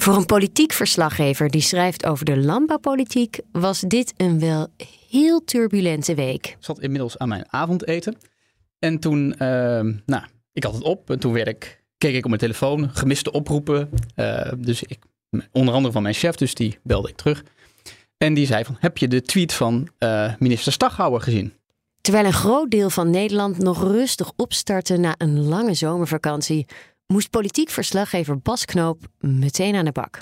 Voor 0.00 0.16
een 0.16 0.26
politiek 0.26 0.72
verslaggever 0.72 1.50
die 1.50 1.60
schrijft 1.60 2.06
over 2.06 2.24
de 2.24 2.36
landbouwpolitiek 2.36 3.40
was 3.52 3.80
dit 3.80 4.12
een 4.16 4.40
wel 4.40 4.68
heel 5.08 5.44
turbulente 5.44 6.14
week. 6.14 6.46
Ik 6.46 6.56
zat 6.58 6.80
inmiddels 6.80 7.18
aan 7.18 7.28
mijn 7.28 7.44
avondeten. 7.50 8.16
En 8.78 8.98
toen, 8.98 9.32
uh, 9.32 9.38
nou, 10.06 10.22
ik 10.52 10.64
had 10.64 10.74
het 10.74 10.82
op. 10.82 11.10
En 11.10 11.18
toen 11.18 11.32
werd 11.32 11.48
ik, 11.48 11.82
keek 11.98 12.14
ik 12.14 12.22
op 12.22 12.28
mijn 12.28 12.40
telefoon, 12.40 12.90
gemiste 12.90 13.32
oproepen. 13.32 13.90
Uh, 14.16 14.52
dus 14.58 14.82
ik, 14.82 14.98
onder 15.52 15.74
andere 15.74 15.92
van 15.92 16.02
mijn 16.02 16.14
chef, 16.14 16.34
dus 16.34 16.54
die 16.54 16.78
belde 16.82 17.08
ik 17.08 17.16
terug. 17.16 17.44
En 18.16 18.34
die 18.34 18.46
zei 18.46 18.64
van, 18.64 18.76
heb 18.78 18.98
je 18.98 19.08
de 19.08 19.22
tweet 19.22 19.52
van 19.52 19.88
uh, 19.98 20.32
minister 20.38 20.72
Staghouwer 20.72 21.20
gezien? 21.20 21.52
Terwijl 22.00 22.26
een 22.26 22.32
groot 22.32 22.70
deel 22.70 22.90
van 22.90 23.10
Nederland 23.10 23.58
nog 23.58 23.82
rustig 23.82 24.32
opstartte 24.36 24.96
na 24.96 25.14
een 25.18 25.40
lange 25.40 25.74
zomervakantie, 25.74 26.66
moest 27.12 27.30
politiek 27.30 27.70
verslaggever 27.70 28.38
Bas 28.38 28.64
Knoop 28.64 29.00
meteen 29.18 29.74
aan 29.74 29.84
de 29.84 29.92
bak. 29.92 30.20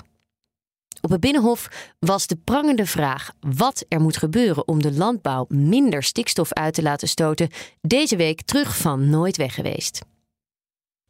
Op 1.01 1.09
het 1.09 1.19
Binnenhof 1.19 1.93
was 1.99 2.27
de 2.27 2.35
prangende 2.35 2.85
vraag 2.85 3.31
wat 3.39 3.85
er 3.87 4.01
moet 4.01 4.17
gebeuren 4.17 4.67
om 4.67 4.81
de 4.81 4.93
landbouw 4.93 5.45
minder 5.49 6.03
stikstof 6.03 6.53
uit 6.53 6.73
te 6.73 6.81
laten 6.81 7.07
stoten 7.07 7.49
deze 7.81 8.15
week 8.15 8.41
terug 8.41 8.77
van 8.77 9.09
nooit 9.09 9.37
weg 9.37 9.53
geweest. 9.53 10.01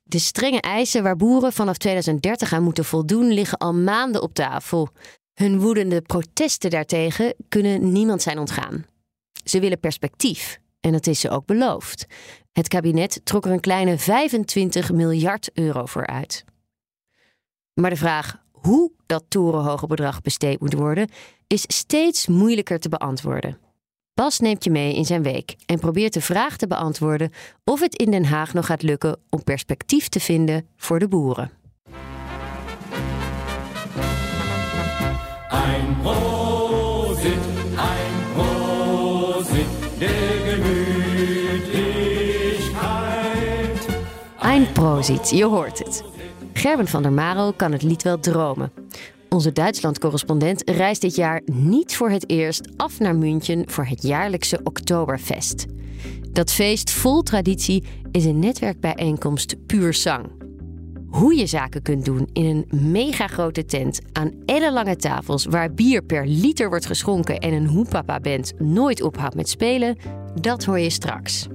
De 0.04 0.20
strenge 0.20 0.62
eisen 0.62 1.04
waar 1.04 1.16
boeren 1.16 1.54
vanaf 1.54 1.78
2030 1.78 2.54
aan 2.54 2.64
moeten 2.64 2.86
voldoen 2.86 3.28
liggen 3.28 3.58
al 3.58 3.74
maanden 3.74 4.22
op 4.22 4.34
tafel. 4.34 4.90
Hun 5.34 5.60
woedende 5.60 6.02
protesten 6.02 6.70
daartegen 6.70 7.34
kunnen 7.50 7.92
niemand 7.92 8.22
zijn 8.22 8.40
ontgaan. 8.40 8.86
Ze 9.44 9.60
willen 9.60 9.80
perspectief 9.80 10.60
en 10.88 10.94
dat 10.94 11.08
is 11.08 11.20
ze 11.20 11.30
ook 11.30 11.46
beloofd. 11.46 12.06
Het 12.52 12.68
kabinet 12.68 13.22
trok 13.24 13.46
er 13.46 13.52
een 13.52 13.60
kleine 13.60 13.98
25 13.98 14.92
miljard 14.92 15.50
euro 15.54 15.86
voor 15.86 16.08
uit. 16.08 16.46
Maar 17.74 17.90
de 17.90 17.96
vraag 17.96 18.42
hoe 18.52 18.92
dat 19.06 19.24
torenhoge 19.28 19.88
bedrag 19.88 20.22
besteed 20.22 20.60
moet 20.60 20.74
worden, 20.74 21.10
is 21.48 21.64
steeds 21.68 22.28
moeilijker 22.28 22.80
te 22.80 22.90
beantwoorden. 22.90 23.58
Bas 24.14 24.40
neemt 24.40 24.64
je 24.64 24.70
mee 24.70 24.96
in 24.96 25.06
zijn 25.06 25.24
week 25.24 25.56
en 25.66 25.80
probeert 25.80 26.14
de 26.14 26.22
vraag 26.22 26.58
te 26.58 26.68
beantwoorden 26.68 27.32
of 27.64 27.80
het 27.80 27.96
in 27.96 28.12
Den 28.12 28.26
Haag 28.26 28.54
nog 28.54 28.66
gaat 28.66 28.82
lukken 28.82 29.20
om 29.30 29.44
perspectief 29.44 30.08
te 30.08 30.20
vinden 30.20 30.68
voor 30.78 31.00
de 31.00 31.08
boeren. 31.08 31.52
Prosit, 44.88 45.30
je 45.30 45.46
hoort 45.46 45.80
het. 45.80 46.04
Gerben 46.54 46.88
van 46.88 47.02
der 47.02 47.12
Marel 47.12 47.54
kan 47.54 47.72
het 47.72 47.82
lied 47.82 48.04
wel 48.04 48.20
dromen. 48.20 48.72
Onze 49.30 49.52
Duitsland-correspondent 49.52 50.70
reist 50.70 51.02
dit 51.02 51.16
jaar 51.16 51.42
niet 51.46 51.96
voor 51.96 52.10
het 52.10 52.30
eerst 52.30 52.70
af 52.78 53.00
naar 53.00 53.16
München 53.16 53.70
voor 53.70 53.86
het 53.86 54.02
jaarlijkse 54.02 54.60
Oktoberfest. 54.64 55.66
Dat 56.32 56.52
feest 56.52 56.92
vol 56.92 57.22
traditie 57.22 57.84
is 58.12 58.26
een 58.26 58.40
netwerkbijeenkomst 58.40 59.66
puur 59.66 59.94
zang. 59.94 60.26
Hoe 61.10 61.36
je 61.36 61.46
zaken 61.46 61.82
kunt 61.82 62.06
doen 62.06 62.30
in 62.34 62.46
een 62.46 62.92
mega 62.92 63.28
grote 63.28 63.66
tent 63.66 64.00
aan 64.12 64.32
ellenlange 64.46 64.96
tafels 64.96 65.46
waar 65.46 65.74
bier 65.74 66.04
per 66.04 66.28
liter 66.28 66.70
wordt 66.70 66.86
geschonken 66.86 67.40
en 67.40 67.54
een 67.54 67.68
hoepapa-band 67.68 68.54
nooit 68.60 69.02
ophoudt 69.02 69.36
met 69.36 69.50
spelen, 69.50 69.98
dat 70.42 70.66
hoor 70.66 70.80
je 70.80 70.90
straks. 70.90 71.48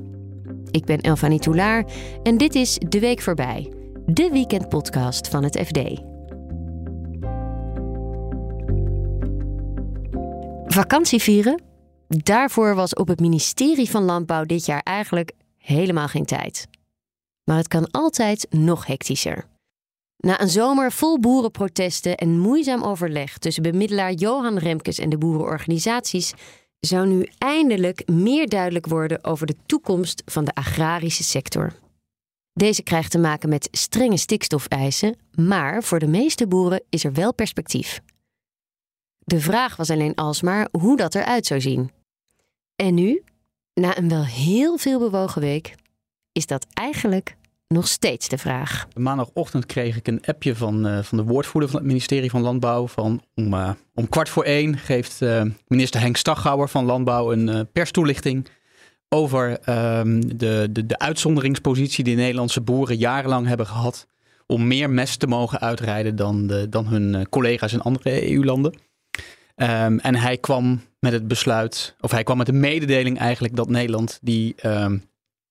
Ik 0.73 0.85
ben 0.85 1.01
Elfanie 1.01 1.41
Toulaar 1.41 1.85
en 2.23 2.37
dit 2.37 2.55
is 2.55 2.79
De 2.89 3.01
Week 3.01 3.21
Voorbij 3.21 3.73
de 4.07 4.29
weekendpodcast 4.31 5.29
van 5.29 5.45
het 5.45 5.59
FD. 5.67 5.79
Vakantie 10.75 11.21
vieren? 11.21 11.63
Daarvoor 12.09 12.75
was 12.75 12.95
op 12.95 13.09
het 13.09 13.21
ministerie 13.21 13.91
van 13.91 14.03
Landbouw 14.03 14.45
dit 14.45 14.67
jaar 14.67 14.81
eigenlijk 14.81 15.33
helemaal 15.57 16.09
geen 16.09 16.25
tijd. 16.25 16.69
Maar 17.45 17.57
het 17.57 17.69
kan 17.69 17.91
altijd 17.91 18.47
nog 18.51 18.87
hectischer. 18.87 19.45
Na 20.17 20.41
een 20.41 20.51
zomer 20.51 20.93
vol 20.93 21.21
boerenprotesten 21.21 22.17
en 22.17 22.39
moeizaam 22.39 22.83
overleg 22.83 23.39
tussen 23.39 23.63
bemiddelaar 23.63 24.13
Johan 24.13 24.59
Remkes 24.59 24.99
en 24.99 25.11
de 25.11 25.19
boerenorganisaties, 25.19 26.33
zou 26.87 27.07
nu 27.07 27.29
eindelijk 27.39 28.09
meer 28.09 28.49
duidelijk 28.49 28.87
worden 28.87 29.25
over 29.25 29.47
de 29.47 29.57
toekomst 29.67 30.23
van 30.25 30.45
de 30.45 30.55
agrarische 30.55 31.23
sector. 31.23 31.73
Deze 32.53 32.83
krijgt 32.83 33.11
te 33.11 33.19
maken 33.19 33.49
met 33.49 33.69
strenge 33.71 34.17
stikstofeisen, 34.17 35.17
maar 35.35 35.83
voor 35.83 35.99
de 35.99 36.07
meeste 36.07 36.47
boeren 36.47 36.83
is 36.89 37.05
er 37.05 37.13
wel 37.13 37.35
perspectief. 37.35 38.01
De 39.19 39.41
vraag 39.41 39.77
was 39.77 39.91
alleen 39.91 40.15
alsmaar 40.15 40.69
hoe 40.79 40.97
dat 40.97 41.15
eruit 41.15 41.47
zou 41.47 41.61
zien. 41.61 41.91
En 42.77 42.95
nu, 42.95 43.23
na 43.75 43.99
een 43.99 44.09
wel 44.09 44.25
heel 44.25 44.79
veel 44.79 44.99
bewogen 44.99 45.41
week, 45.41 45.75
is 46.33 46.47
dat 46.47 46.67
eigenlijk 46.73 47.37
nog 47.73 47.89
steeds 47.89 48.29
de 48.29 48.39
vraag. 48.39 48.87
Maandagochtend 48.97 49.67
kreeg 49.67 49.97
ik 49.97 50.07
een 50.07 50.23
appje 50.25 50.57
van, 50.57 50.87
uh, 50.87 50.99
van 51.03 51.19
de 51.19 51.25
woordvoerder 51.25 51.71
van 51.71 51.79
het 51.79 51.89
ministerie 51.89 52.31
van 52.31 52.41
Landbouw. 52.41 52.87
Van 52.87 53.23
om, 53.35 53.55
uh, 53.55 53.71
om 53.95 54.09
kwart 54.09 54.29
voor 54.29 54.45
één 54.45 54.79
geeft 54.79 55.21
uh, 55.21 55.43
minister 55.67 56.01
Henk 56.01 56.17
Staghouwer 56.17 56.69
van 56.69 56.85
Landbouw 56.85 57.33
een 57.33 57.69
perstoelichting 57.73 58.49
over 59.09 59.51
um, 59.99 60.39
de, 60.39 60.69
de, 60.71 60.87
de 60.87 60.99
uitzonderingspositie 60.99 62.05
die 62.05 62.17
Nederlandse 62.17 62.61
boeren 62.61 62.97
jarenlang 62.97 63.47
hebben 63.47 63.67
gehad 63.67 64.07
om 64.47 64.67
meer 64.67 64.91
mest 64.91 65.19
te 65.19 65.27
mogen 65.27 65.61
uitrijden 65.61 66.17
dan, 66.17 66.47
de, 66.47 66.69
dan 66.69 66.87
hun 66.87 67.15
eh, 67.15 67.23
collega's 67.31 67.73
in 67.73 67.81
andere 67.81 68.31
EU-landen. 68.31 68.73
Um, 69.57 69.99
en 69.99 70.15
hij 70.15 70.37
kwam 70.37 70.81
met 70.99 71.13
het 71.13 71.29
besluit, 71.29 71.97
of 72.01 72.11
hij 72.11 72.23
kwam 72.23 72.37
met 72.37 72.47
de 72.47 72.53
mededeling 72.53 73.19
eigenlijk 73.19 73.57
dat 73.57 73.69
Nederland 73.69 74.19
die, 74.23 74.55
um, 74.67 75.05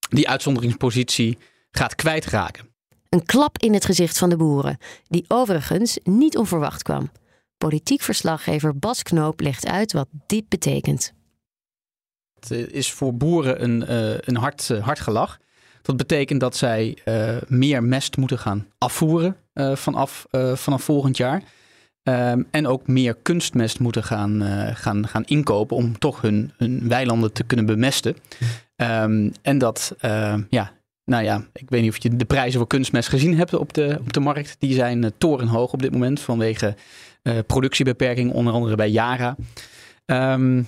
die 0.10 0.30
uitzonderingspositie 0.30 1.38
gaat 1.72 1.96
kwijtraken. 1.96 2.70
Een 3.10 3.26
klap 3.26 3.58
in 3.58 3.74
het 3.74 3.86
gezicht 3.86 4.18
van 4.18 4.30
de 4.30 4.38
boeren, 4.38 4.78
die 5.08 5.26
overigens 5.28 6.00
niet 6.04 6.38
onverwacht 6.38 6.84
kwam. 6.84 7.12
Politiek 7.58 8.02
verslaggever 8.02 8.78
Bas 8.78 9.04
Knoop 9.04 9.40
legt 9.40 9.68
uit 9.68 9.92
wat 9.92 10.08
dit 10.26 10.50
betekent. 10.50 11.14
Het 12.40 12.52
eh, 12.52 12.68
is 12.68 12.92
voor 12.92 13.16
boeren 13.16 13.64
een, 13.64 13.84
uh, 13.90 14.18
een 14.20 14.38
hard, 14.38 14.70
uh, 14.72 14.84
hard 14.84 15.00
gelach. 15.00 15.40
Dat 15.82 15.98
betekent 15.98 16.40
dat 16.40 16.56
zij 16.56 16.98
uh, 17.06 17.38
meer 17.48 17.84
mest 17.84 18.18
moeten 18.18 18.40
gaan 18.40 18.68
afvoeren 18.78 19.36
vanaf, 19.74 20.26
vanaf 20.54 20.84
volgend 20.84 21.18
jaar. 21.18 21.44
Um, 22.04 22.48
en 22.52 22.68
ook 22.68 22.88
meer 22.88 23.16
kunstmest 23.16 23.80
moeten 23.80 24.04
gaan, 24.04 24.42
gaan, 24.76 25.08
gaan 25.08 25.24
inkopen 25.26 25.78
om 25.78 26.00
toch 26.00 26.22
hun, 26.22 26.52
hun 26.58 26.88
weilanden 26.88 27.34
te 27.34 27.44
kunnen 27.44 27.66
bemesten. 27.66 28.16
Um, 28.76 29.32
en 29.42 29.58
dat, 29.58 29.96
ja, 30.50 30.72
nou 31.12 31.24
ja, 31.24 31.46
ik 31.54 31.70
weet 31.70 31.82
niet 31.82 31.92
of 31.92 32.04
je 32.04 32.16
de 32.16 32.26
prijzen 32.26 32.60
voor 32.60 32.68
kunstmest 32.68 33.10
gezien 33.10 33.38
hebt 33.38 33.54
op 33.54 33.74
de, 33.74 33.98
op 34.00 34.14
de 34.14 34.20
markt. 34.20 34.56
Die 34.60 34.74
zijn 34.74 35.12
torenhoog 35.18 35.74
op 35.74 35.82
dit 35.82 35.92
moment 35.92 36.20
vanwege 36.20 36.76
productiebeperking, 37.48 38.32
onder 38.32 38.54
andere 38.54 38.76
bij 38.76 38.90
Yara. 38.90 39.36
Um, 40.06 40.68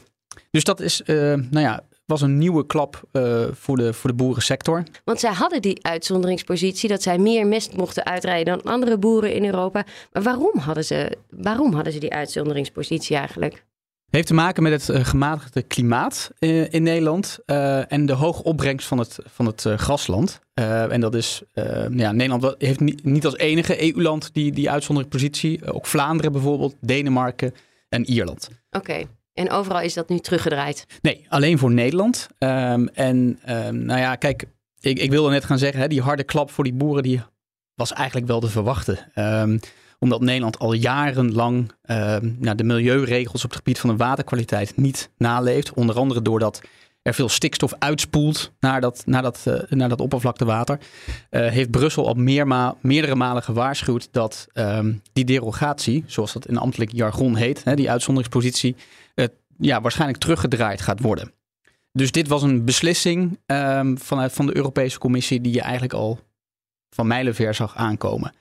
dus 0.52 0.64
dat 0.64 0.80
is, 0.80 1.02
uh, 1.06 1.16
nou 1.34 1.59
ja, 1.59 1.84
was 2.06 2.22
een 2.22 2.38
nieuwe 2.38 2.66
klap 2.66 3.02
uh, 3.12 3.44
voor, 3.52 3.78
de, 3.78 3.94
voor 3.94 4.09
de 4.09 4.16
boerensector. 4.16 4.84
Want 5.04 5.20
zij 5.20 5.31
hadden 5.31 5.62
die 5.62 5.86
uitzonderingspositie 5.86 6.90
dat 6.90 7.02
zij 7.02 7.18
meer 7.18 7.48
mest 7.48 7.75
mochten 7.75 8.06
uitrijden 8.06 8.58
dan 8.58 8.74
andere 8.74 8.98
boeren 8.98 9.34
in 9.34 9.46
Europa. 9.46 9.86
Maar 10.12 10.24
waarom 10.24 10.58
hadden 10.58 10.86
ze, 10.86 11.18
waarom 11.30 11.74
hadden 11.74 11.94
ze 11.94 12.00
die 12.00 12.14
uitzonderingspositie 12.14 13.16
eigenlijk? 13.16 13.64
Heeft 14.16 14.28
te 14.28 14.34
maken 14.34 14.63
met 14.63 14.72
het 14.72 14.97
uh, 14.97 15.06
gematigde 15.06 15.62
klimaat 15.62 16.31
uh, 16.40 16.74
in 16.74 16.84
Nederland 16.84 17.40
uh, 17.46 17.91
en 17.91 18.06
de 18.06 18.13
hoge 18.13 18.44
opbrengst 18.44 18.88
van 18.88 18.97
het, 18.97 19.19
van 19.25 19.46
het 19.46 19.66
grasland. 19.75 20.40
en 20.53 21.01
dat 21.01 21.16
is, 21.16 21.41
ja, 21.91 22.12
Nederland 22.12 22.56
heeft 22.57 22.79
niet, 22.79 23.03
niet 23.03 23.25
als 23.25 23.38
enige 23.38 23.94
EU-land 23.94 24.34
die, 24.34 24.51
die 24.51 24.69
uitzonderingspositie. 24.69 25.71
ook 25.71 25.86
Vlaanderen 25.86 26.31
bijvoorbeeld, 26.31 26.75
Denemarken 26.81 27.54
en 27.89 28.06
Ierland. 28.06 28.50
Oké. 28.71 29.04
En 29.33 29.50
overal 29.50 29.81
is 29.81 29.94
dat 29.94 30.10
nu 30.10 30.19
teruggedraaid? 30.19 30.86
Nee, 31.01 31.25
alleen 31.30 31.57
voor 31.57 31.71
Nederland. 31.71 32.27
Um, 32.39 32.88
en 32.88 33.39
um, 33.50 33.86
nou 33.86 34.00
ja, 34.00 34.15
kijk, 34.15 34.45
ik, 34.80 35.00
ik 35.00 35.10
wilde 35.10 35.30
net 35.30 35.45
gaan 35.45 35.57
zeggen, 35.57 35.81
hè, 35.81 35.88
die 35.88 36.01
harde 36.01 36.24
klap 36.24 36.51
voor 36.51 36.63
die 36.63 36.74
boeren, 36.74 37.04
die 37.04 37.21
was 37.75 37.94
eigenlijk 37.94 38.27
wel 38.27 38.39
te 38.39 38.50
verwachten. 38.50 39.12
Um, 39.15 39.60
omdat 40.03 40.21
Nederland 40.21 40.59
al 40.59 40.73
jarenlang 40.73 41.71
nou, 42.39 42.55
de 42.55 42.63
milieuregels 42.63 43.44
op 43.44 43.50
het 43.50 43.59
gebied 43.59 43.79
van 43.79 43.89
de 43.89 43.95
waterkwaliteit 43.95 44.77
niet 44.77 45.09
naleeft. 45.17 45.73
Onder 45.73 45.95
andere 45.95 46.21
doordat 46.21 46.61
er 47.01 47.13
veel 47.13 47.29
stikstof 47.29 47.73
uitspoelt 47.79 48.51
naar 48.59 48.81
dat, 48.81 49.03
naar 49.05 49.21
dat, 49.21 49.45
uh, 49.47 49.59
naar 49.69 49.89
dat 49.89 50.01
oppervlaktewater. 50.01 50.79
Uh, 50.79 51.47
heeft 51.47 51.71
Brussel 51.71 52.07
al 52.07 52.13
meerdere 52.81 53.15
malen 53.15 53.44
gewaarschuwd 53.44 54.07
dat 54.11 54.47
um, 54.53 55.01
die 55.13 55.25
derogatie, 55.25 56.03
zoals 56.07 56.33
dat 56.33 56.47
in 56.47 56.57
ambtelijk 56.57 56.91
jargon 56.91 57.35
heet, 57.35 57.63
hè, 57.63 57.75
die 57.75 57.91
uitzonderingspositie, 57.91 58.75
ja, 59.57 59.81
waarschijnlijk 59.81 60.19
teruggedraaid 60.19 60.81
gaat 60.81 61.00
worden. 61.00 61.31
Dus 61.91 62.11
dit 62.11 62.27
was 62.27 62.41
een 62.41 62.65
beslissing 62.65 63.39
um, 63.45 63.97
vanuit 63.97 64.33
van 64.33 64.45
de 64.45 64.55
Europese 64.55 65.00
Commissie 65.00 65.41
die 65.41 65.53
je 65.53 65.61
eigenlijk 65.61 65.94
al 65.94 66.19
van 66.89 67.07
mijlenver 67.07 67.53
zag 67.53 67.75
aankomen. 67.75 68.33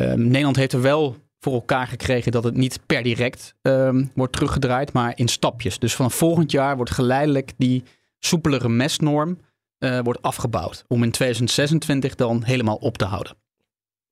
Um, 0.00 0.26
Nederland 0.26 0.56
heeft 0.56 0.72
er 0.72 0.82
wel 0.82 1.16
voor 1.38 1.52
elkaar 1.52 1.86
gekregen 1.86 2.32
dat 2.32 2.44
het 2.44 2.56
niet 2.56 2.80
per 2.86 3.02
direct 3.02 3.54
ehm, 3.62 4.04
wordt 4.14 4.32
teruggedraaid, 4.32 4.92
maar 4.92 5.12
in 5.14 5.28
stapjes. 5.28 5.78
Dus 5.78 5.94
vanaf 5.94 6.14
volgend 6.14 6.50
jaar 6.50 6.76
wordt 6.76 6.90
geleidelijk 6.90 7.52
die 7.56 7.84
soepelere 8.18 8.68
mestnorm 8.68 9.38
uh, 9.78 9.98
wordt 10.02 10.22
afgebouwd. 10.22 10.84
Om 10.88 11.02
in 11.02 11.10
2026 11.10 12.14
dan 12.14 12.42
helemaal 12.42 12.76
op 12.76 12.98
te 12.98 13.04
houden. 13.04 13.36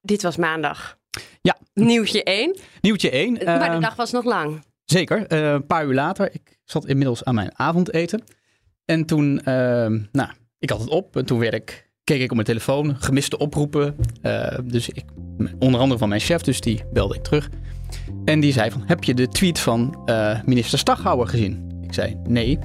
Dit 0.00 0.22
was 0.22 0.36
maandag. 0.36 0.98
Ja. 1.40 1.56
Nieuwtje 1.74 2.22
1. 2.22 2.56
Nieuwtje 2.80 3.10
1. 3.10 3.32
Maar 3.32 3.58
de 3.58 3.64
ehm, 3.64 3.80
dag 3.80 3.96
was 3.96 4.10
nog 4.10 4.24
lang. 4.24 4.64
Zeker. 4.84 5.32
Uh, 5.32 5.52
een 5.52 5.66
paar 5.66 5.86
uur 5.86 5.94
later. 5.94 6.34
Ik 6.34 6.58
zat 6.64 6.86
inmiddels 6.86 7.24
aan 7.24 7.34
mijn 7.34 7.58
avondeten. 7.58 8.24
En 8.84 9.04
toen, 9.04 9.40
ehm, 9.40 10.00
nou, 10.12 10.30
ik 10.58 10.70
had 10.70 10.80
het 10.80 10.88
op. 10.88 11.16
En 11.16 11.26
toen 11.26 11.38
werd 11.38 11.54
ik 11.54 11.87
keek 12.08 12.20
ik 12.20 12.28
op 12.28 12.34
mijn 12.34 12.46
telefoon, 12.46 12.96
gemiste 12.98 13.38
oproepen. 13.38 13.96
Uh, 14.22 14.46
dus 14.64 14.88
ik, 14.88 15.04
onder 15.58 15.80
andere 15.80 15.98
van 15.98 16.08
mijn 16.08 16.20
chef, 16.20 16.42
dus 16.42 16.60
die 16.60 16.82
belde 16.92 17.14
ik 17.14 17.22
terug. 17.22 17.50
En 18.24 18.40
die 18.40 18.52
zei 18.52 18.70
van, 18.70 18.82
heb 18.86 19.04
je 19.04 19.14
de 19.14 19.28
tweet 19.28 19.58
van 19.58 20.02
uh, 20.06 20.42
minister 20.44 20.78
Staghouwer 20.78 21.28
gezien? 21.28 21.80
Ik 21.82 21.94
zei, 21.94 22.16
nee. 22.28 22.58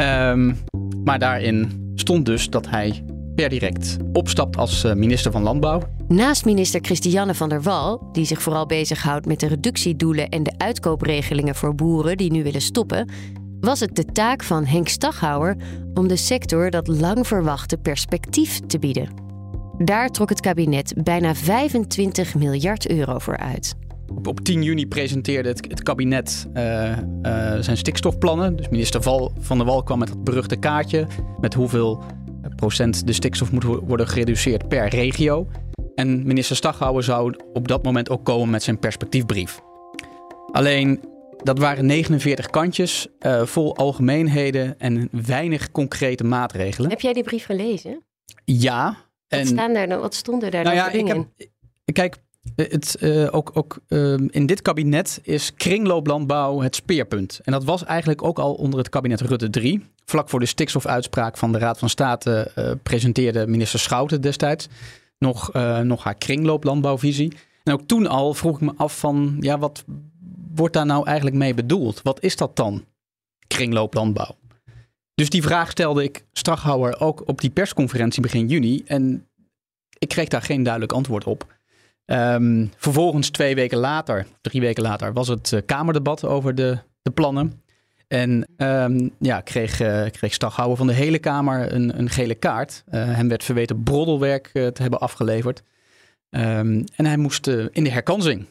Um, 0.00 0.58
maar 1.04 1.18
daarin 1.18 1.90
stond 1.94 2.26
dus 2.26 2.50
dat 2.50 2.68
hij 2.68 3.04
per 3.34 3.48
direct 3.48 3.96
opstapt 4.12 4.56
als 4.56 4.84
uh, 4.84 4.92
minister 4.92 5.32
van 5.32 5.42
Landbouw. 5.42 5.82
Naast 6.08 6.44
minister 6.44 6.80
Christiane 6.80 7.34
van 7.34 7.48
der 7.48 7.62
Wal, 7.62 8.08
die 8.12 8.24
zich 8.24 8.42
vooral 8.42 8.66
bezighoudt 8.66 9.26
met 9.26 9.40
de 9.40 9.46
reductiedoelen 9.46 10.28
en 10.28 10.42
de 10.42 10.52
uitkoopregelingen 10.56 11.54
voor 11.54 11.74
boeren 11.74 12.16
die 12.16 12.32
nu 12.32 12.42
willen 12.42 12.60
stoppen, 12.60 13.08
was 13.60 13.80
het 13.80 13.96
de 13.96 14.04
taak 14.04 14.42
van 14.42 14.64
Henk 14.64 14.88
Staghouwer 14.88 15.56
om 15.94 16.08
de 16.08 16.16
sector 16.16 16.70
dat 16.70 16.88
lang 16.88 17.26
verwachte 17.26 17.76
perspectief 17.76 18.60
te 18.66 18.78
bieden. 18.78 19.08
Daar 19.78 20.08
trok 20.08 20.28
het 20.28 20.40
kabinet 20.40 20.94
bijna 21.02 21.34
25 21.34 22.34
miljard 22.34 22.90
euro 22.90 23.18
voor 23.18 23.36
uit. 23.36 23.74
Op 24.22 24.40
10 24.40 24.62
juni 24.62 24.86
presenteerde 24.86 25.48
het, 25.48 25.82
kabinet 25.82 26.46
uh, 26.54 26.88
uh, 26.88 26.96
zijn 27.60 27.76
stikstofplannen. 27.76 28.56
Dus 28.56 28.68
minister 28.68 29.02
Van 29.38 29.56
der 29.56 29.66
Wal 29.66 29.82
kwam 29.82 29.98
met 29.98 30.08
het 30.08 30.24
beruchte 30.24 30.56
kaartje 30.56 31.06
met 31.40 31.54
hoeveel 31.54 32.04
procent 32.56 33.06
de 33.06 33.12
stikstof 33.12 33.52
moet 33.52 33.64
worden 33.64 34.08
gereduceerd 34.08 34.68
per 34.68 34.88
regio. 34.88 35.48
En 35.94 36.26
minister 36.26 36.56
Staghouwer 36.56 37.02
zou 37.02 37.34
op 37.52 37.68
dat 37.68 37.82
moment 37.82 38.10
ook 38.10 38.24
komen 38.24 38.50
met 38.50 38.62
zijn 38.62 38.78
perspectiefbrief. 38.78 39.60
Alleen 40.52 41.00
dat 41.42 41.58
waren 41.58 41.86
49 41.86 42.46
kantjes 42.46 43.06
uh, 43.20 43.46
vol 43.46 43.76
algemeenheden 43.76 44.78
en 44.78 45.08
weinig 45.10 45.70
concrete 45.70 46.24
maatregelen. 46.24 46.90
Heb 46.90 47.00
jij 47.00 47.12
die 47.12 47.22
brief 47.22 47.44
gelezen? 47.44 48.02
Ja. 48.44 48.96
En, 49.28 49.38
wat, 49.38 49.48
staan 49.48 49.74
daar, 49.74 49.88
wat 50.00 50.14
stond 50.14 50.42
er 50.42 50.50
daar 50.50 50.64
nou 50.64 50.76
ja, 50.76 50.90
ik 50.90 51.06
heb, 51.06 51.26
Kijk, 51.92 52.16
het, 52.56 52.96
uh, 53.00 53.28
ook, 53.30 53.50
ook 53.54 53.78
uh, 53.88 54.14
in 54.26 54.46
dit 54.46 54.62
kabinet 54.62 55.20
is 55.22 55.54
kringlooplandbouw 55.54 56.60
het 56.60 56.74
speerpunt. 56.74 57.40
En 57.44 57.52
dat 57.52 57.64
was 57.64 57.84
eigenlijk 57.84 58.22
ook 58.22 58.38
al 58.38 58.54
onder 58.54 58.78
het 58.78 58.88
kabinet 58.88 59.20
Rutte 59.20 59.50
3. 59.50 59.84
Vlak 60.04 60.28
voor 60.28 60.40
de 60.40 60.46
stikstofuitspraak 60.46 61.36
van 61.36 61.52
de 61.52 61.58
Raad 61.58 61.78
van 61.78 61.88
State 61.88 62.52
uh, 62.58 62.70
presenteerde 62.82 63.46
minister 63.46 63.78
Schouten 63.78 64.20
destijds 64.20 64.68
nog, 65.18 65.52
nog 65.82 66.04
haar 66.04 66.14
kringlooplandbouwvisie. 66.14 67.32
En 67.64 67.72
ook 67.72 67.82
toen 67.86 68.06
al 68.06 68.34
vroeg 68.34 68.54
ik 68.54 68.60
me 68.60 68.72
af 68.76 68.98
van, 68.98 69.36
ja, 69.40 69.58
wat, 69.58 69.84
wordt 70.56 70.74
daar 70.74 70.86
nou 70.86 71.06
eigenlijk 71.06 71.36
mee 71.36 71.54
bedoeld? 71.54 72.02
Wat 72.02 72.22
is 72.22 72.36
dat 72.36 72.56
dan, 72.56 72.84
kringlooplandbouw? 73.46 74.36
Dus 75.14 75.30
die 75.30 75.42
vraag 75.42 75.70
stelde 75.70 76.02
ik 76.02 76.24
Strachhouwer 76.32 77.00
ook 77.00 77.28
op 77.28 77.40
die 77.40 77.50
persconferentie 77.50 78.22
begin 78.22 78.48
juni. 78.48 78.82
En 78.86 79.28
ik 79.98 80.08
kreeg 80.08 80.28
daar 80.28 80.42
geen 80.42 80.62
duidelijk 80.62 80.92
antwoord 80.92 81.24
op. 81.24 81.54
Um, 82.04 82.70
vervolgens 82.76 83.30
twee 83.30 83.54
weken 83.54 83.78
later, 83.78 84.26
drie 84.40 84.60
weken 84.60 84.82
later, 84.82 85.12
was 85.12 85.28
het 85.28 85.52
uh, 85.52 85.60
Kamerdebat 85.66 86.24
over 86.24 86.54
de, 86.54 86.78
de 87.02 87.10
plannen. 87.10 87.62
En 88.08 88.48
um, 88.56 89.10
ja, 89.18 89.40
kreeg, 89.40 89.80
uh, 89.80 90.06
kreeg 90.10 90.32
Staghouwer 90.32 90.76
van 90.76 90.86
de 90.86 90.92
hele 90.92 91.18
Kamer 91.18 91.72
een, 91.72 91.98
een 91.98 92.10
gele 92.10 92.34
kaart. 92.34 92.84
Uh, 92.90 93.04
hem 93.04 93.28
werd 93.28 93.44
verweten 93.44 93.82
broddelwerk 93.82 94.48
te 94.52 94.82
hebben 94.82 95.00
afgeleverd. 95.00 95.62
Um, 96.30 96.84
en 96.96 97.06
hij 97.06 97.16
moest 97.16 97.46
in 97.46 97.84
de 97.84 97.90
herkansing 97.90 98.46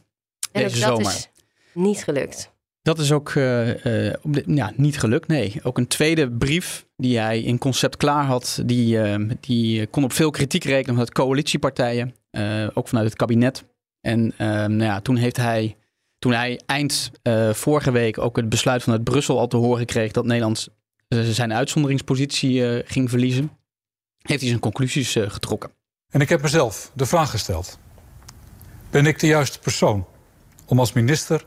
en 0.51 0.61
deze 0.63 0.77
zomer. 0.77 1.05
Is 1.11 1.29
niet 1.75 2.03
gelukt. 2.03 2.53
Dat 2.81 2.99
is 2.99 3.11
ook 3.11 3.33
uh, 3.33 3.85
uh, 3.85 4.13
ja, 4.45 4.73
niet 4.75 4.99
gelukt, 4.99 5.27
nee. 5.27 5.59
Ook 5.63 5.77
een 5.77 5.87
tweede 5.87 6.31
brief 6.31 6.85
die 6.95 7.19
hij 7.19 7.41
in 7.41 7.57
concept 7.57 7.97
klaar 7.97 8.25
had, 8.25 8.61
die, 8.65 8.97
uh, 8.97 9.29
die 9.39 9.87
kon 9.87 10.03
op 10.03 10.13
veel 10.13 10.31
kritiek 10.31 10.63
rekenen 10.63 10.89
vanuit 10.89 11.11
coalitiepartijen, 11.11 12.15
ook 12.73 12.87
vanuit 12.87 13.07
het 13.07 13.15
kabinet. 13.15 13.65
En 14.01 14.33
nou 14.37 14.83
ja, 14.83 15.01
toen 15.01 15.15
heeft 15.15 15.37
hij, 15.37 15.77
toen 16.19 16.31
hij 16.31 16.59
eind 16.65 17.11
vorige 17.51 17.91
week 17.91 18.17
ook 18.17 18.35
het 18.35 18.49
besluit 18.49 18.83
vanuit 18.83 19.03
Brussel 19.03 19.39
al 19.39 19.47
te 19.47 19.57
horen 19.57 19.85
kreeg 19.85 20.11
dat 20.11 20.25
Nederland 20.25 20.67
zijn 21.07 21.53
uitzonderingspositie 21.53 22.83
ging 22.85 23.09
verliezen, 23.09 23.51
heeft 24.21 24.39
hij 24.39 24.49
zijn 24.49 24.59
conclusies 24.61 25.11
getrokken. 25.11 25.71
En 26.09 26.21
ik 26.21 26.29
heb 26.29 26.41
mezelf 26.41 26.91
de 26.93 27.05
vraag 27.05 27.29
gesteld: 27.29 27.79
ben 28.89 29.05
ik 29.05 29.19
de 29.19 29.27
juiste 29.27 29.59
persoon 29.59 30.07
om 30.65 30.79
als 30.79 30.93
minister 30.93 31.45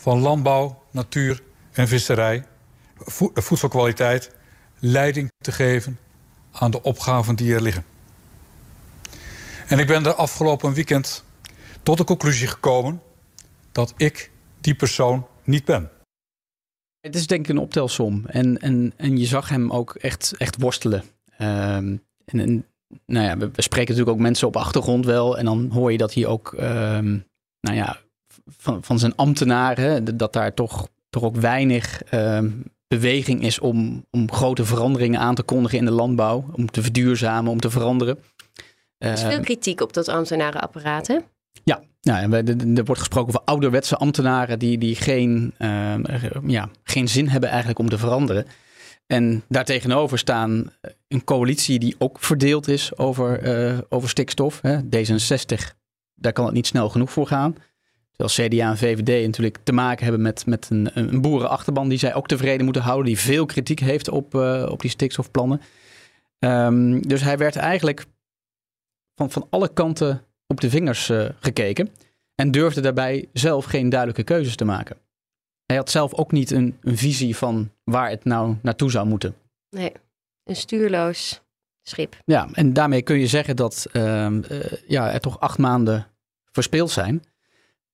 van 0.00 0.20
landbouw, 0.20 0.82
natuur 0.90 1.42
en 1.72 1.88
visserij, 1.88 2.44
voedselkwaliteit, 3.34 4.30
leiding 4.78 5.32
te 5.38 5.52
geven 5.52 5.98
aan 6.52 6.70
de 6.70 6.82
opgaven 6.82 7.36
die 7.36 7.54
er 7.54 7.62
liggen. 7.62 7.84
En 9.66 9.78
ik 9.78 9.86
ben 9.86 10.06
er 10.06 10.14
afgelopen 10.14 10.72
weekend 10.72 11.24
tot 11.82 11.98
de 11.98 12.04
conclusie 12.04 12.46
gekomen 12.46 13.02
dat 13.72 13.94
ik 13.96 14.30
die 14.60 14.74
persoon 14.74 15.26
niet 15.44 15.64
ben. 15.64 15.90
Het 17.00 17.14
is 17.14 17.26
denk 17.26 17.44
ik 17.44 17.50
een 17.50 17.58
optelsom. 17.58 18.26
En, 18.26 18.58
en, 18.58 18.92
en 18.96 19.16
je 19.16 19.26
zag 19.26 19.48
hem 19.48 19.70
ook 19.70 19.94
echt, 19.94 20.34
echt 20.36 20.60
worstelen. 20.60 21.04
Um, 21.38 22.02
en, 22.24 22.40
en, 22.40 22.66
nou 23.06 23.26
ja, 23.26 23.36
we, 23.36 23.50
spreken 23.54 23.88
natuurlijk 23.88 24.16
ook 24.16 24.22
mensen 24.22 24.46
op 24.46 24.56
achtergrond 24.56 25.04
wel. 25.04 25.38
En 25.38 25.44
dan 25.44 25.70
hoor 25.70 25.92
je 25.92 25.98
dat 25.98 26.14
hij 26.14 26.26
ook 26.26 26.52
um, 26.52 27.26
nou 27.60 27.76
ja, 27.76 28.00
van, 28.56 28.84
van 28.84 28.98
zijn 28.98 29.16
ambtenaren, 29.16 30.16
dat 30.16 30.32
daar 30.32 30.54
toch, 30.54 30.88
toch 31.10 31.22
ook 31.22 31.36
weinig 31.36 32.02
uh, 32.14 32.38
beweging 32.88 33.42
is 33.42 33.58
om, 33.58 34.06
om 34.10 34.32
grote 34.32 34.64
veranderingen 34.64 35.20
aan 35.20 35.34
te 35.34 35.42
kondigen 35.42 35.78
in 35.78 35.84
de 35.84 35.90
landbouw, 35.90 36.44
om 36.52 36.70
te 36.70 36.82
verduurzamen, 36.82 37.52
om 37.52 37.60
te 37.60 37.70
veranderen. 37.70 38.18
Er 38.98 39.12
is 39.12 39.20
veel 39.20 39.30
ehm, 39.30 39.42
kritiek 39.42 39.80
op 39.80 39.92
dat 39.92 40.08
ambtenarenapparaat, 40.08 41.06
hè? 41.06 41.18
Ja, 41.64 41.82
ja 42.00 42.22
en 42.22 42.76
er 42.76 42.84
wordt 42.84 43.00
gesproken 43.00 43.28
over 43.28 43.40
ouderwetse 43.44 43.96
ambtenaren 43.96 44.58
die, 44.58 44.78
die 44.78 44.94
geen, 44.94 45.54
uh, 45.58 45.94
ja, 46.46 46.68
geen 46.84 47.08
zin 47.08 47.28
hebben 47.28 47.48
eigenlijk 47.48 47.78
om 47.78 47.88
te 47.88 47.98
veranderen. 47.98 48.46
En 49.06 49.42
daartegenover 49.48 50.18
staan 50.18 50.70
een 51.08 51.24
coalitie 51.24 51.78
die 51.78 51.94
ook 51.98 52.20
verdeeld 52.20 52.68
is 52.68 52.96
over, 52.96 53.42
uh, 53.72 53.78
over 53.88 54.08
stikstof. 54.08 54.60
Hè. 54.60 54.78
D66, 54.80 55.74
daar 56.14 56.32
kan 56.32 56.44
het 56.44 56.54
niet 56.54 56.66
snel 56.66 56.88
genoeg 56.88 57.12
voor 57.12 57.26
gaan. 57.26 57.54
Terwijl 58.20 58.48
CDA 58.48 58.70
en 58.70 58.78
VVD 58.78 59.26
natuurlijk 59.26 59.58
te 59.62 59.72
maken 59.72 60.02
hebben 60.04 60.22
met, 60.22 60.46
met 60.46 60.68
een, 60.70 60.90
een 60.94 61.20
boerenachterban 61.20 61.88
die 61.88 61.98
zij 61.98 62.14
ook 62.14 62.26
tevreden 62.26 62.64
moeten 62.64 62.82
houden. 62.82 63.06
Die 63.06 63.18
veel 63.18 63.46
kritiek 63.46 63.80
heeft 63.80 64.08
op, 64.08 64.34
uh, 64.34 64.66
op 64.70 64.80
die 64.80 64.90
stikstofplannen. 64.90 65.60
Um, 66.38 67.08
dus 67.08 67.20
hij 67.20 67.38
werd 67.38 67.56
eigenlijk 67.56 68.06
van, 69.14 69.30
van 69.30 69.46
alle 69.50 69.72
kanten 69.72 70.22
op 70.46 70.60
de 70.60 70.70
vingers 70.70 71.08
uh, 71.08 71.28
gekeken. 71.40 71.88
En 72.34 72.50
durfde 72.50 72.80
daarbij 72.80 73.28
zelf 73.32 73.64
geen 73.64 73.88
duidelijke 73.88 74.22
keuzes 74.22 74.56
te 74.56 74.64
maken. 74.64 74.96
Hij 75.66 75.76
had 75.76 75.90
zelf 75.90 76.14
ook 76.14 76.32
niet 76.32 76.50
een, 76.50 76.78
een 76.80 76.96
visie 76.96 77.36
van 77.36 77.70
waar 77.84 78.10
het 78.10 78.24
nou 78.24 78.56
naartoe 78.62 78.90
zou 78.90 79.06
moeten. 79.06 79.34
Nee, 79.70 79.92
een 80.44 80.56
stuurloos 80.56 81.42
schip. 81.82 82.16
Ja, 82.24 82.48
en 82.52 82.72
daarmee 82.72 83.02
kun 83.02 83.18
je 83.18 83.26
zeggen 83.26 83.56
dat 83.56 83.86
uh, 83.92 84.26
uh, 84.26 84.40
ja, 84.86 85.12
er 85.12 85.20
toch 85.20 85.40
acht 85.40 85.58
maanden 85.58 86.06
verspeeld 86.52 86.90
zijn. 86.90 87.22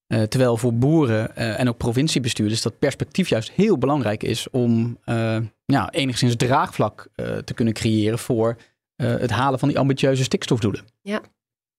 Uh, 0.09 0.23
terwijl 0.23 0.57
voor 0.57 0.75
boeren 0.75 1.31
uh, 1.39 1.61
en 1.61 1.69
ook 1.69 1.77
provinciebestuurders 1.77 2.63
dat 2.63 2.79
perspectief 2.79 3.29
juist 3.29 3.51
heel 3.51 3.79
belangrijk 3.79 4.23
is 4.23 4.51
om 4.51 4.99
uh, 5.07 5.39
ja, 5.65 5.91
enigszins 5.91 6.37
draagvlak 6.37 7.09
te 7.45 7.55
kunnen 7.55 7.75
creëren 7.75 8.19
voor 8.19 8.57
het 8.97 9.31
halen 9.31 9.59
van 9.59 9.69
die 9.69 9.79
ambitieuze 9.79 10.25
stikstofdoelen. 10.25 10.85
Ja. 11.03 11.21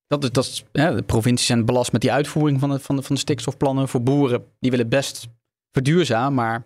Dat 0.07 0.23
is, 0.23 0.31
dat 0.31 0.45
is, 0.45 0.65
de 0.71 1.03
provincies 1.05 1.47
zijn 1.47 1.65
belast 1.65 1.91
met 1.91 2.01
die 2.01 2.11
uitvoering 2.11 2.59
van 2.59 2.69
de, 2.69 2.79
van, 2.79 2.95
de, 2.95 3.01
van 3.01 3.15
de 3.15 3.21
stikstofplannen. 3.21 3.87
Voor 3.87 4.03
boeren, 4.03 4.45
die 4.59 4.71
willen 4.71 4.89
best 4.89 5.27
verduurzamen, 5.71 6.33
maar 6.33 6.63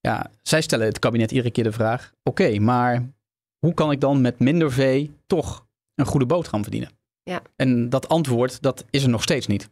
ja, 0.00 0.30
zij 0.42 0.60
stellen 0.60 0.86
het 0.86 0.98
kabinet 0.98 1.30
iedere 1.30 1.50
keer 1.50 1.64
de 1.64 1.72
vraag: 1.72 2.12
oké, 2.22 2.58
maar 2.58 3.10
hoe 3.58 3.74
kan 3.74 3.90
ik 3.90 4.00
dan 4.00 4.20
met 4.20 4.38
minder 4.38 4.72
vee 4.72 5.10
toch 5.26 5.66
een 5.94 6.06
goede 6.06 6.26
boterham 6.26 6.62
verdienen? 6.62 6.90
Ja. 7.22 7.42
En 7.56 7.88
dat 7.88 8.08
antwoord, 8.08 8.62
dat 8.62 8.84
is 8.90 9.02
er 9.02 9.08
nog 9.08 9.22
steeds 9.22 9.46
niet 9.46 9.70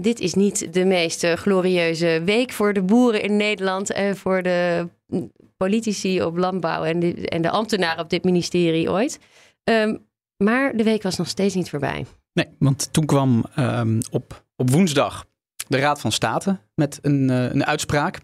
dit 0.00 0.20
is 0.20 0.34
niet 0.34 0.72
de 0.72 0.84
meest 0.84 1.26
glorieuze 1.26 2.22
week 2.24 2.52
voor 2.52 2.72
de 2.72 2.82
boeren 2.82 3.22
in 3.22 3.36
Nederland 3.36 3.92
en 3.92 4.16
voor 4.16 4.42
de 4.42 4.88
politici 5.56 6.22
op 6.22 6.36
landbouw 6.36 6.84
en 6.84 7.00
de, 7.00 7.28
en 7.28 7.42
de 7.42 7.50
ambtenaren 7.50 8.02
op 8.04 8.10
dit 8.10 8.24
ministerie 8.24 8.90
ooit. 8.90 9.18
Um, 9.64 10.06
maar 10.36 10.76
de 10.76 10.82
week 10.82 11.02
was 11.02 11.16
nog 11.16 11.28
steeds 11.28 11.54
niet 11.54 11.70
voorbij. 11.70 12.06
Nee, 12.32 12.46
want 12.58 12.92
toen 12.92 13.06
kwam 13.06 13.44
um, 13.58 14.00
op 14.10 14.46
op 14.56 14.70
woensdag 14.70 15.26
de 15.68 15.78
Raad 15.78 16.00
van 16.00 16.12
State 16.12 16.58
met 16.74 16.98
een, 17.02 17.28
een 17.28 17.64
uitspraak. 17.64 18.18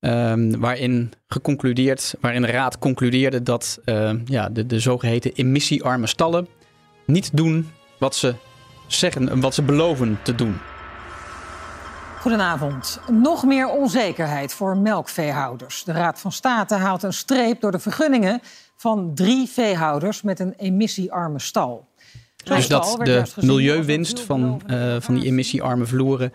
Um, 0.00 0.60
waarin, 0.60 1.12
geconcludeerd, 1.26 2.14
waarin 2.20 2.42
de 2.42 2.50
Raad 2.50 2.78
concludeerde 2.78 3.42
dat 3.42 3.80
ja, 4.24 4.48
de, 4.48 4.66
de 4.66 4.80
zogeheten 4.80 5.32
emissiearme 5.32 6.06
stallen 6.06 6.48
niet 7.06 7.36
doen 7.36 7.68
wat 7.98 8.14
ze 8.14 8.34
zeggen 8.86 9.28
en 9.28 9.40
wat 9.40 9.54
ze 9.54 9.62
beloven 9.62 10.18
te 10.22 10.34
doen. 10.34 10.56
Goedenavond. 12.20 13.00
Nog 13.10 13.44
meer 13.44 13.68
onzekerheid 13.68 14.54
voor 14.54 14.76
melkveehouders. 14.76 15.84
De 15.84 15.92
Raad 15.92 16.20
van 16.20 16.32
State 16.32 16.74
haalt 16.74 17.02
een 17.02 17.12
streep 17.12 17.60
door 17.60 17.70
de 17.70 17.78
vergunningen 17.78 18.40
van 18.76 19.14
drie 19.14 19.48
veehouders 19.48 20.22
met 20.22 20.40
een 20.40 20.54
emissiearme 20.56 21.38
stal. 21.38 21.88
dus 22.44 22.68
dat 22.68 22.98
de 23.02 23.24
milieuwinst 23.36 24.20
van, 24.20 24.60
uh, 24.66 24.96
van 24.98 25.14
die 25.14 25.24
emissiearme 25.24 25.86
vloeren 25.86 26.32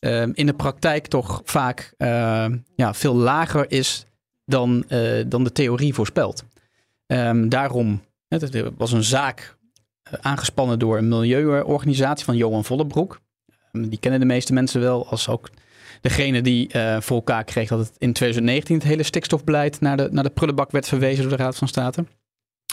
uh, 0.00 0.22
in 0.32 0.46
de 0.46 0.54
praktijk 0.54 1.06
toch 1.06 1.40
vaak 1.44 1.94
uh, 1.98 2.46
ja, 2.76 2.94
veel 2.94 3.14
lager 3.14 3.70
is 3.70 4.06
dan, 4.44 4.84
dan 5.26 5.44
de 5.44 5.52
theorie 5.52 5.94
voorspelt. 5.94 6.44
Um, 7.06 7.48
daarom, 7.48 8.02
het 8.28 8.62
was 8.76 8.92
een 8.92 9.04
zaak 9.04 9.56
aangespannen 10.20 10.78
door 10.78 10.98
een 10.98 11.08
milieuorganisatie 11.08 12.24
van 12.24 12.36
Johan 12.36 12.64
Vollebroek. 12.64 13.20
Ehm, 13.72 13.88
die 13.88 13.98
kennen 13.98 14.20
de 14.20 14.26
meeste 14.26 14.52
mensen 14.52 14.80
wel 14.80 15.08
als 15.08 15.28
ook 15.28 15.50
degene 16.00 16.42
die 16.42 16.74
uh, 16.76 17.00
voor 17.00 17.16
elkaar 17.16 17.44
kreeg 17.44 17.68
dat 17.68 17.78
het 17.78 17.92
in 17.98 18.12
2019 18.12 18.76
het 18.76 18.84
hele 18.84 19.02
stikstofbeleid 19.02 19.80
naar 19.80 19.96
de, 19.96 20.08
naar 20.10 20.24
de 20.24 20.30
prullenbak 20.30 20.70
werd 20.70 20.88
verwezen 20.88 21.22
door 21.28 21.36
de 21.36 21.42
Raad 21.42 21.56
van 21.56 21.68
State. 21.68 22.04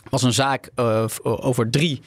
Was 0.10 0.24
een 0.24 0.34
zaak 0.34 0.70
uh, 0.76 1.06
over 1.24 1.70
drie 1.70 2.02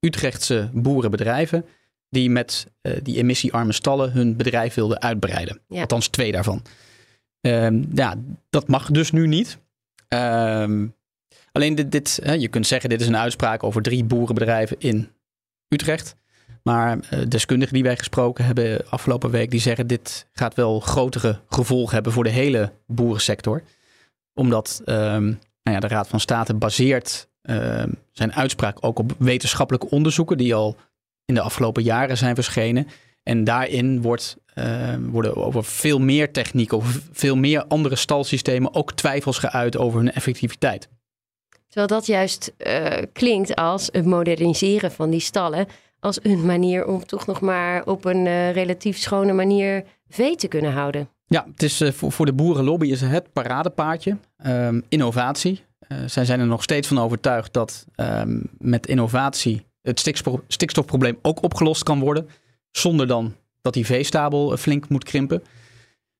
Utrechtse 0.00 0.70
boerenbedrijven 0.72 1.64
die 2.08 2.30
met 2.30 2.66
uh, 2.82 2.96
die 3.02 3.16
emissiearme 3.16 3.72
stallen 3.72 4.12
hun 4.12 4.36
bedrijf 4.36 4.74
wilden 4.74 5.00
uitbreiden. 5.00 5.60
Ja. 5.68 5.80
Althans 5.80 6.08
twee 6.08 6.32
daarvan. 6.32 6.62
Um, 7.40 7.88
ja, 7.94 8.14
dat 8.50 8.68
mag 8.68 8.90
dus 8.90 9.10
nu 9.10 9.26
niet. 9.26 9.58
Um, 10.08 10.94
alleen 11.52 11.74
dit, 11.74 11.92
dit 11.92 12.20
hè, 12.22 12.32
je 12.32 12.48
kunt 12.48 12.66
zeggen 12.66 12.88
dit 12.88 13.00
is 13.00 13.06
een 13.06 13.16
uitspraak 13.16 13.62
over 13.62 13.82
drie 13.82 14.04
boerenbedrijven 14.04 14.76
in 14.78 15.08
Utrecht. 15.68 16.16
Maar 16.68 16.98
uh, 16.98 17.20
deskundigen 17.28 17.74
die 17.74 17.82
wij 17.82 17.96
gesproken 17.96 18.44
hebben 18.44 18.88
afgelopen 18.88 19.30
week, 19.30 19.50
die 19.50 19.60
zeggen 19.60 19.86
dit 19.86 20.26
gaat 20.32 20.54
wel 20.54 20.80
grotere 20.80 21.40
gevolgen 21.48 21.94
hebben 21.94 22.12
voor 22.12 22.24
de 22.24 22.30
hele 22.30 22.72
boerensector. 22.86 23.62
Omdat 24.34 24.82
um, 24.86 25.24
nou 25.62 25.76
ja, 25.76 25.80
de 25.80 25.88
Raad 25.88 26.08
van 26.08 26.20
State 26.20 26.54
baseert 26.54 27.28
uh, 27.42 27.82
zijn 28.12 28.34
uitspraak 28.34 28.76
ook 28.80 28.98
op 28.98 29.12
wetenschappelijke 29.18 29.90
onderzoeken 29.90 30.38
die 30.38 30.54
al 30.54 30.76
in 31.24 31.34
de 31.34 31.40
afgelopen 31.40 31.82
jaren 31.82 32.16
zijn 32.16 32.34
verschenen. 32.34 32.88
En 33.22 33.44
daarin 33.44 34.02
wordt, 34.02 34.36
uh, 34.54 34.94
worden 35.00 35.36
over 35.36 35.64
veel 35.64 35.98
meer 35.98 36.32
technieken, 36.32 36.76
over 36.76 37.00
veel 37.12 37.36
meer 37.36 37.64
andere 37.64 37.96
stalsystemen 37.96 38.74
ook 38.74 38.92
twijfels 38.92 39.38
geuit 39.38 39.76
over 39.76 39.98
hun 39.98 40.12
effectiviteit. 40.12 40.88
Terwijl 41.68 41.86
dat 42.00 42.06
juist 42.06 42.52
uh, 42.58 42.86
klinkt 43.12 43.54
als 43.54 43.88
het 43.92 44.04
moderniseren 44.04 44.92
van 44.92 45.10
die 45.10 45.20
stallen 45.20 45.66
als 46.04 46.18
een 46.22 46.46
manier 46.46 46.86
om 46.86 47.06
toch 47.06 47.26
nog 47.26 47.40
maar 47.40 47.84
op 47.84 48.04
een 48.04 48.26
uh, 48.26 48.52
relatief 48.52 48.98
schone 48.98 49.32
manier 49.32 49.84
vee 50.08 50.36
te 50.36 50.48
kunnen 50.48 50.72
houden. 50.72 51.08
Ja, 51.26 51.46
het 51.50 51.62
is, 51.62 51.80
uh, 51.80 51.90
voor, 51.92 52.26
de 52.26 52.32
boerenlobby 52.32 52.90
is 52.90 53.00
het 53.00 53.32
paradepaardje. 53.32 54.16
Um, 54.46 54.82
innovatie. 54.88 55.62
Uh, 55.88 55.98
zij 56.06 56.24
zijn 56.24 56.40
er 56.40 56.46
nog 56.46 56.62
steeds 56.62 56.88
van 56.88 56.98
overtuigd 56.98 57.52
dat 57.52 57.86
um, 57.96 58.50
met 58.58 58.86
innovatie 58.86 59.66
het 59.82 60.00
stikstof, 60.00 60.40
stikstofprobleem 60.48 61.18
ook 61.22 61.42
opgelost 61.42 61.82
kan 61.82 62.00
worden. 62.00 62.28
Zonder 62.70 63.06
dan 63.06 63.34
dat 63.60 63.72
die 63.72 63.86
veestabel 63.86 64.56
flink 64.56 64.88
moet 64.88 65.04
krimpen. 65.04 65.42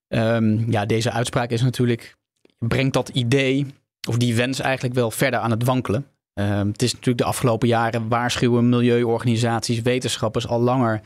Um, 0.07 0.71
ja, 0.71 0.85
deze 0.85 1.11
uitspraak 1.11 1.49
is 1.49 1.61
natuurlijk, 1.61 2.15
brengt 2.57 2.93
dat 2.93 3.09
idee, 3.09 3.65
of 4.09 4.17
die 4.17 4.35
wens 4.35 4.59
eigenlijk 4.59 4.95
wel 4.95 5.11
verder 5.11 5.39
aan 5.39 5.51
het 5.51 5.63
wankelen. 5.63 6.05
Um, 6.39 6.67
het 6.67 6.81
is 6.81 6.91
natuurlijk 6.91 7.17
de 7.17 7.23
afgelopen 7.23 7.67
jaren 7.67 8.07
waarschuwen 8.07 8.69
milieuorganisaties, 8.69 9.81
wetenschappers 9.81 10.47
al 10.47 10.61
langer 10.61 11.01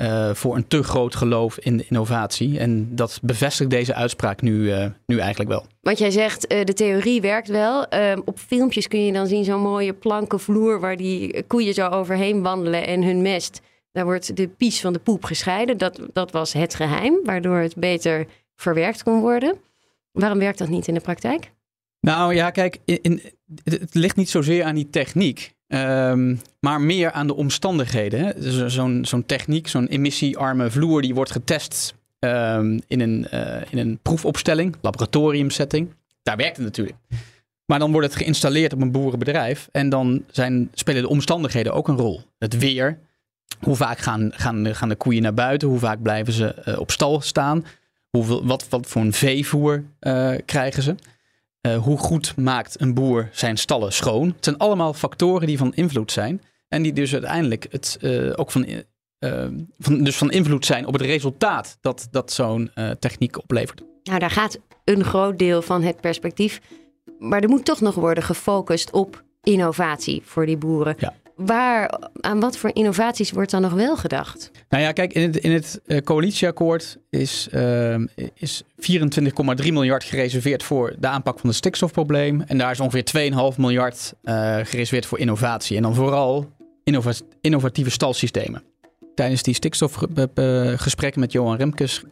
uh, 0.00 0.34
voor 0.34 0.56
een 0.56 0.68
te 0.68 0.82
groot 0.82 1.14
geloof 1.14 1.58
in 1.58 1.88
innovatie. 1.88 2.58
En 2.58 2.96
dat 2.96 3.18
bevestigt 3.22 3.70
deze 3.70 3.94
uitspraak 3.94 4.42
nu, 4.42 4.52
uh, 4.52 4.86
nu 5.06 5.18
eigenlijk 5.18 5.50
wel. 5.50 5.66
Want 5.80 5.98
jij 5.98 6.10
zegt, 6.10 6.52
uh, 6.52 6.64
de 6.64 6.72
theorie 6.72 7.20
werkt 7.20 7.48
wel. 7.48 7.86
Ehm, 7.86 8.20
op 8.24 8.38
filmpjes 8.38 8.88
kun 8.88 9.04
je 9.04 9.12
dan 9.12 9.26
zien 9.26 9.44
zo'n 9.44 9.60
mooie 9.60 9.92
planken 9.92 10.40
vloer 10.40 10.80
waar 10.80 10.96
die 10.96 11.42
koeien 11.42 11.74
zo 11.74 11.88
overheen 11.88 12.42
wandelen 12.42 12.86
en 12.86 13.02
hun 13.02 13.22
mest. 13.22 13.60
Daar 13.92 14.04
wordt 14.04 14.36
de 14.36 14.48
pies 14.48 14.80
van 14.80 14.92
de 14.92 14.98
poep 14.98 15.24
gescheiden. 15.24 15.78
Dat, 15.78 16.00
dat 16.12 16.30
was 16.30 16.52
het 16.52 16.74
geheim, 16.74 17.20
waardoor 17.24 17.58
het 17.58 17.76
beter 17.76 18.26
verwerkt 18.56 19.02
kon 19.02 19.20
worden. 19.20 19.56
Waarom 20.12 20.38
werkt 20.38 20.58
dat 20.58 20.68
niet 20.68 20.88
in 20.88 20.94
de 20.94 21.00
praktijk? 21.00 21.52
Nou 22.00 22.34
ja, 22.34 22.50
kijk, 22.50 22.78
in, 22.84 23.20
het 23.64 23.94
ligt 23.94 24.16
niet 24.16 24.30
zozeer 24.30 24.64
aan 24.64 24.74
die 24.74 24.90
techniek, 24.90 25.54
um, 25.68 26.40
maar 26.60 26.80
meer 26.80 27.12
aan 27.12 27.26
de 27.26 27.34
omstandigheden. 27.34 28.34
Zo'n 29.06 29.24
techniek, 29.26 29.68
zo'n 29.68 29.86
emissiearme 29.86 30.70
vloer, 30.70 31.02
die 31.02 31.14
wordt 31.14 31.30
getest 31.30 31.94
um, 32.18 32.80
in, 32.86 33.00
een, 33.00 33.26
uh, 33.34 33.56
in 33.70 33.78
een 33.78 33.98
proefopstelling, 34.02 34.76
laboratoriumsetting. 34.80 35.94
Daar 36.22 36.36
werkt 36.36 36.56
het 36.56 36.64
natuurlijk. 36.64 36.96
Maar 37.64 37.78
dan 37.78 37.92
wordt 37.92 38.06
het 38.06 38.16
geïnstalleerd 38.16 38.72
op 38.72 38.80
een 38.80 38.92
boerenbedrijf 38.92 39.68
en 39.72 39.88
dan 39.88 40.24
zijn, 40.30 40.70
spelen 40.74 41.02
de 41.02 41.08
omstandigheden 41.08 41.72
ook 41.72 41.88
een 41.88 41.96
rol. 41.96 42.22
Het 42.38 42.58
weer, 42.58 42.98
hoe 43.60 43.76
vaak 43.76 43.98
gaan, 43.98 44.30
gaan, 44.34 44.74
gaan 44.74 44.88
de 44.88 44.96
koeien 44.96 45.22
naar 45.22 45.34
buiten, 45.34 45.68
hoe 45.68 45.78
vaak 45.78 46.02
blijven 46.02 46.32
ze 46.32 46.54
uh, 46.68 46.78
op 46.78 46.90
stal 46.90 47.20
staan, 47.20 47.64
hoeveel, 48.10 48.46
wat, 48.46 48.68
wat 48.68 48.86
voor 48.86 49.02
een 49.02 49.12
veevoer 49.12 49.84
uh, 50.00 50.34
krijgen 50.44 50.82
ze. 50.82 50.94
Uh, 51.66 51.76
hoe 51.76 51.98
goed 51.98 52.36
maakt 52.36 52.80
een 52.80 52.94
boer 52.94 53.28
zijn 53.32 53.56
stallen 53.56 53.92
schoon? 53.92 54.28
Het 54.28 54.44
zijn 54.44 54.58
allemaal 54.58 54.94
factoren 54.94 55.46
die 55.46 55.58
van 55.58 55.74
invloed 55.74 56.12
zijn. 56.12 56.42
En 56.68 56.82
die 56.82 56.92
dus 56.92 57.12
uiteindelijk 57.12 57.66
het, 57.70 57.98
uh, 58.00 58.32
ook 58.34 58.50
van, 58.50 58.66
uh, 58.68 59.44
van, 59.78 60.04
dus 60.04 60.16
van 60.16 60.30
invloed 60.30 60.66
zijn 60.66 60.86
op 60.86 60.92
het 60.92 61.02
resultaat 61.02 61.78
dat, 61.80 62.08
dat 62.10 62.32
zo'n 62.32 62.70
techniek 62.98 63.38
oplevert. 63.38 63.82
Nou, 64.02 64.18
daar 64.18 64.30
gaat 64.30 64.58
een 64.84 65.04
groot 65.04 65.38
deel 65.38 65.62
van 65.62 65.82
het 65.82 66.00
perspectief. 66.00 66.60
Maar 67.18 67.42
er 67.42 67.48
moet 67.48 67.64
toch 67.64 67.80
nog 67.80 67.94
worden 67.94 68.24
gefocust 68.24 68.90
op 68.90 69.24
innovatie 69.42 70.22
voor 70.24 70.46
die 70.46 70.56
boeren. 70.56 70.94
Ja 70.98 71.14
waar, 71.46 72.00
aan 72.20 72.40
wat 72.40 72.56
voor 72.56 72.70
innovaties 72.72 73.30
wordt 73.30 73.50
dan 73.50 73.62
nog 73.62 73.72
wel 73.72 73.96
gedacht? 73.96 74.50
Nou 74.68 74.82
ja, 74.82 74.92
kijk, 74.92 75.12
in 75.12 75.22
het, 75.22 75.36
in 75.36 75.52
het 75.52 75.80
uh, 75.86 75.98
coalitieakkoord 75.98 76.98
is, 77.10 77.48
uh, 77.54 77.94
is 78.34 78.62
24,3 78.62 78.68
miljard 79.56 80.04
gereserveerd 80.04 80.62
voor 80.62 80.94
de 80.98 81.06
aanpak 81.06 81.38
van 81.38 81.48
het 81.48 81.58
stikstofprobleem. 81.58 82.42
En 82.46 82.58
daar 82.58 82.70
is 82.70 82.80
ongeveer 82.80 83.32
2,5 83.52 83.58
miljard 83.58 84.14
uh, 84.22 84.34
gereserveerd 84.62 85.06
voor 85.06 85.18
innovatie. 85.18 85.76
En 85.76 85.82
dan 85.82 85.94
vooral 85.94 86.48
innova 86.84 87.12
innovatieve 87.40 87.90
stalsystemen. 87.90 88.62
Tijdens 89.14 89.42
die 89.42 89.54
stikstofgesprekken 89.54 91.20
met 91.20 91.32
Johan 91.32 91.56
Remkes 91.56 92.02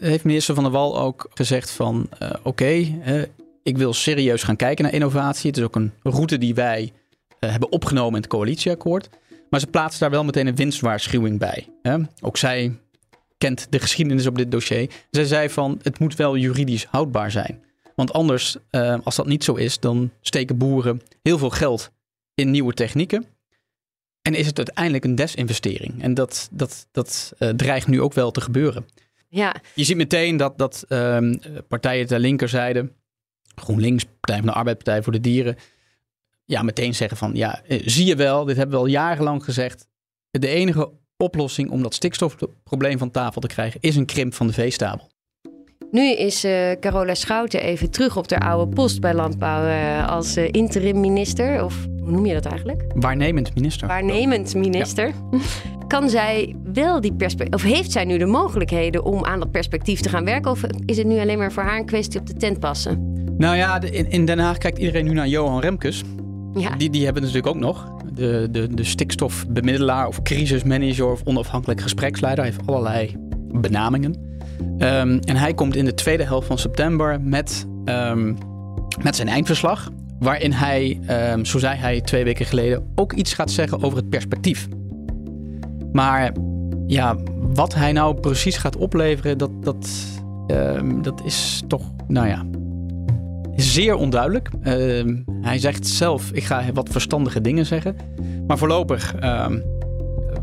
heeft 0.00 0.24
minister 0.24 0.54
Van 0.54 0.64
der 0.64 0.72
Wal 0.72 0.98
ook 0.98 1.30
gezegd 1.34 1.70
van 1.70 2.08
oké, 2.42 2.86
ik 3.62 3.78
wil 3.78 3.92
serieus 3.92 4.42
gaan 4.42 4.56
kijken 4.56 4.84
naar 4.84 4.94
innovatie. 4.94 5.50
Het 5.50 5.58
is 5.58 5.64
ook 5.64 5.76
een 5.76 5.92
route 6.02 6.38
die 6.38 6.54
wij 6.54 6.92
hebben 7.50 7.72
opgenomen 7.72 8.14
in 8.14 8.20
het 8.20 8.30
coalitieakkoord. 8.30 9.08
Maar 9.50 9.60
ze 9.60 9.66
plaatsen 9.66 10.00
daar 10.00 10.10
wel 10.10 10.24
meteen 10.24 10.46
een 10.46 10.56
winstwaarschuwing 10.56 11.38
bij. 11.38 11.68
Hè? 11.82 11.96
Ook 12.20 12.36
zij 12.36 12.78
kent 13.38 13.66
de 13.70 13.78
geschiedenis 13.78 14.26
op 14.26 14.36
dit 14.36 14.50
dossier. 14.50 14.90
Zij 15.10 15.24
zei 15.24 15.50
van 15.50 15.80
het 15.82 15.98
moet 15.98 16.14
wel 16.14 16.36
juridisch 16.36 16.84
houdbaar 16.84 17.30
zijn. 17.30 17.64
Want 17.94 18.12
anders, 18.12 18.56
uh, 18.70 18.96
als 19.04 19.16
dat 19.16 19.26
niet 19.26 19.44
zo 19.44 19.54
is, 19.54 19.80
dan 19.80 20.10
steken 20.20 20.56
boeren 20.56 21.00
heel 21.22 21.38
veel 21.38 21.50
geld 21.50 21.90
in 22.34 22.50
nieuwe 22.50 22.72
technieken. 22.72 23.26
En 24.22 24.34
is 24.34 24.46
het 24.46 24.56
uiteindelijk 24.56 25.04
een 25.04 25.14
desinvestering. 25.14 26.02
En 26.02 26.14
dat, 26.14 26.48
dat, 26.52 26.88
dat 26.92 27.32
uh, 27.38 27.48
dreigt 27.48 27.86
nu 27.86 28.00
ook 28.00 28.12
wel 28.12 28.30
te 28.30 28.40
gebeuren. 28.40 28.86
Ja. 29.28 29.54
Je 29.74 29.84
ziet 29.84 29.96
meteen 29.96 30.36
dat, 30.36 30.58
dat 30.58 30.84
um, 30.88 31.40
partijen 31.68 32.06
ter 32.06 32.18
linkerzijde, 32.18 32.92
GroenLinks, 33.54 34.04
Partij 34.04 34.36
van 34.36 34.46
de 34.46 34.52
Arbeid, 34.52 34.76
Partij 34.76 35.02
voor 35.02 35.12
de 35.12 35.20
Dieren, 35.20 35.56
ja, 36.46 36.62
meteen 36.62 36.94
zeggen 36.94 37.16
van 37.16 37.34
ja, 37.34 37.62
eh, 37.68 37.82
zie 37.84 38.06
je 38.06 38.16
wel, 38.16 38.44
dit 38.44 38.56
hebben 38.56 38.74
we 38.74 38.80
al 38.80 38.90
jarenlang 38.90 39.44
gezegd. 39.44 39.86
De 40.30 40.48
enige 40.48 40.90
oplossing 41.16 41.70
om 41.70 41.82
dat 41.82 41.94
stikstofprobleem 41.94 42.98
van 42.98 43.10
tafel 43.10 43.40
te 43.40 43.46
krijgen 43.46 43.80
is 43.80 43.96
een 43.96 44.06
krimp 44.06 44.34
van 44.34 44.46
de 44.46 44.52
veestabel. 44.52 45.08
Nu 45.90 46.12
is 46.12 46.44
uh, 46.44 46.72
Carola 46.80 47.14
Schouten 47.14 47.60
even 47.60 47.90
terug 47.90 48.16
op 48.16 48.28
de 48.28 48.38
oude 48.38 48.74
post 48.74 49.00
bij 49.00 49.14
Landbouw 49.14 49.66
uh, 49.66 50.08
als 50.08 50.36
uh, 50.36 50.48
interim 50.50 51.00
minister. 51.00 51.64
Of 51.64 51.86
hoe 52.00 52.10
noem 52.10 52.26
je 52.26 52.34
dat 52.34 52.46
eigenlijk? 52.46 52.84
Waarnemend 52.94 53.54
minister. 53.54 53.88
Waarnemend 53.88 54.54
minister. 54.54 55.06
Ja. 55.06 55.38
Kan 55.86 56.10
zij 56.10 56.56
wel 56.72 57.00
die 57.00 57.12
perspectief, 57.12 57.54
of 57.54 57.62
heeft 57.62 57.92
zij 57.92 58.04
nu 58.04 58.18
de 58.18 58.26
mogelijkheden 58.26 59.04
om 59.04 59.24
aan 59.24 59.38
dat 59.38 59.50
perspectief 59.50 60.00
te 60.00 60.08
gaan 60.08 60.24
werken? 60.24 60.50
Of 60.50 60.62
is 60.86 60.96
het 60.96 61.06
nu 61.06 61.18
alleen 61.18 61.38
maar 61.38 61.52
voor 61.52 61.62
haar 61.62 61.78
een 61.78 61.86
kwestie 61.86 62.20
op 62.20 62.26
de 62.26 62.34
tent 62.34 62.60
passen? 62.60 63.14
Nou 63.36 63.56
ja, 63.56 63.80
in 64.08 64.24
Den 64.24 64.38
Haag 64.38 64.58
kijkt 64.58 64.78
iedereen 64.78 65.04
nu 65.04 65.12
naar 65.12 65.28
Johan 65.28 65.60
Remkes. 65.60 66.02
Die, 66.78 66.90
die 66.90 67.04
hebben 67.04 67.22
natuurlijk 67.22 67.54
ook 67.54 67.60
nog. 67.60 67.94
de, 68.12 68.48
de, 68.50 68.74
de 68.74 68.84
stikstofbemiddelaar 68.84 70.06
of 70.06 70.22
crisismanager 70.22 71.10
of 71.10 71.20
onafhankelijk 71.24 71.80
gespreksleider. 71.80 72.44
Heeft 72.44 72.66
allerlei 72.66 73.14
benamingen. 73.52 74.14
Ehm, 74.78 75.18
en 75.24 75.36
hij 75.36 75.54
komt 75.54 75.76
in 75.76 75.84
de 75.84 75.94
tweede 75.94 76.24
helft 76.24 76.46
van 76.46 76.58
september 76.58 77.20
met, 77.20 77.66
ehm, 77.84 78.34
met 79.02 79.16
zijn 79.16 79.28
eindverslag. 79.28 79.90
Waarin 80.18 80.52
hij, 80.52 81.00
ehm, 81.06 81.44
zo 81.44 81.58
zei 81.58 81.76
hij 81.76 82.00
twee 82.00 82.24
weken 82.24 82.46
geleden, 82.46 82.92
ook 82.94 83.12
iets 83.12 83.34
gaat 83.34 83.50
zeggen 83.50 83.82
over 83.82 83.98
het 83.98 84.08
perspectief. 84.08 84.68
Maar 85.92 86.32
ja, 86.86 87.16
wat 87.54 87.74
hij 87.74 87.92
nou 87.92 88.20
precies 88.20 88.56
gaat 88.56 88.76
opleveren, 88.76 89.38
dat, 89.38 89.50
dat, 89.64 89.88
dat 91.02 91.22
is 91.24 91.62
toch, 91.68 91.92
nou 92.08 92.28
ja, 92.28 92.44
zeer 93.56 93.94
onduidelijk. 93.94 94.50
hij 95.40 95.58
zegt 95.58 95.86
zelf, 95.86 96.30
ik 96.32 96.44
ga 96.44 96.72
wat 96.72 96.88
verstandige 96.88 97.40
dingen 97.40 97.66
zeggen. 97.66 97.96
Maar 98.46 98.58
voorlopig 98.58 99.14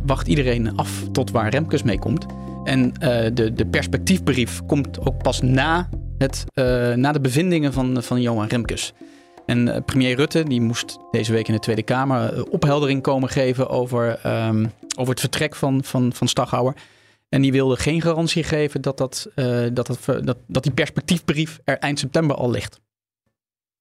wacht 0.06 0.28
iedereen 0.28 0.76
af 0.76 1.04
tot 1.12 1.32
waar 1.32 1.50
Remkes 1.50 1.84
mee 1.84 2.00
komt. 2.00 2.26
En 2.64 2.86
uh, 2.86 2.92
de, 3.34 3.54
de 3.54 3.66
perspectiefbrief 3.66 4.66
komt 4.66 5.00
ook 5.00 5.24
pas 5.24 5.42
na, 5.42 5.90
het, 6.18 6.46
uh, 6.54 6.94
na 6.94 7.12
de 7.12 7.22
bevindingen 7.22 7.74
van, 7.74 8.04
van 8.04 8.22
Johan 8.22 8.48
Remkes. 8.48 8.94
En 9.46 9.68
uh, 9.68 9.78
premier 9.86 10.16
Rutte 10.16 10.44
die 10.44 10.62
moest 10.62 10.98
deze 11.12 11.32
week 11.32 11.48
in 11.48 11.54
de 11.54 11.60
Tweede 11.60 11.84
Kamer 11.84 12.46
opheldering 12.50 13.02
komen 13.02 13.30
geven 13.30 13.70
over, 13.70 14.20
um, 14.48 14.72
over 14.98 15.12
het 15.12 15.20
vertrek 15.20 15.56
van, 15.56 15.84
van, 15.84 16.14
van. 16.14 16.76
En 17.30 17.42
die 17.42 17.52
wilde 17.52 17.76
geen 17.76 18.02
garantie 18.02 18.44
geven 18.44 18.82
dat, 18.82 18.98
dat, 18.98 19.28
dat, 19.74 20.00
dat, 20.24 20.38
dat 20.48 20.64
die 20.64 20.72
perspectiefbrief 20.72 21.60
er 21.64 21.78
eind 21.78 22.00
september 22.00 22.36
al 22.36 22.52
ligt. 22.52 22.82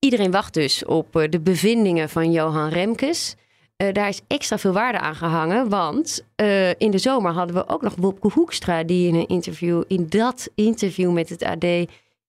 Iedereen 0.05 0.31
wacht 0.31 0.55
dus 0.55 0.85
op 0.85 1.27
de 1.31 1.41
bevindingen 1.41 2.09
van 2.09 2.33
Johan 2.33 2.69
Remkes. 2.69 3.35
Uh, 3.83 3.93
daar 3.93 4.09
is 4.09 4.21
extra 4.27 4.59
veel 4.59 4.73
waarde 4.73 4.99
aan 4.99 5.15
gehangen. 5.15 5.69
Want 5.69 6.25
uh, 6.37 6.69
in 6.69 6.91
de 6.91 6.99
zomer 6.99 7.33
hadden 7.33 7.57
we 7.57 7.69
ook 7.69 7.83
nog 7.83 7.95
Wopke 7.97 8.29
Hoekstra... 8.29 8.83
die 8.83 9.09
in 9.09 9.15
een 9.15 9.27
interview, 9.27 9.83
in 9.87 10.07
dat 10.09 10.51
interview 10.55 11.13
met 11.13 11.29
het 11.29 11.43
AD... 11.43 11.65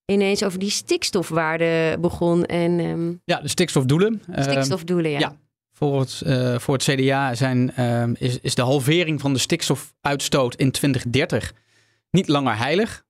ineens 0.06 0.42
over 0.42 0.58
die 0.58 0.70
stikstofwaarde 0.70 1.96
begon. 2.00 2.44
En, 2.44 2.78
um, 2.80 3.20
ja, 3.24 3.40
de 3.40 3.48
stikstofdoelen. 3.48 4.22
Stikstofdoelen, 4.36 5.10
ja. 5.10 5.18
ja. 5.18 5.36
Voor 5.72 6.00
het, 6.00 6.22
voor 6.62 6.74
het 6.74 6.82
CDA 6.82 7.34
zijn, 7.34 7.76
is, 8.18 8.40
is 8.40 8.54
de 8.54 8.62
halvering 8.62 9.20
van 9.20 9.32
de 9.32 9.38
stikstofuitstoot 9.38 10.54
in 10.54 10.70
2030 10.70 11.52
niet 12.10 12.28
langer 12.28 12.56
heilig. 12.56 13.04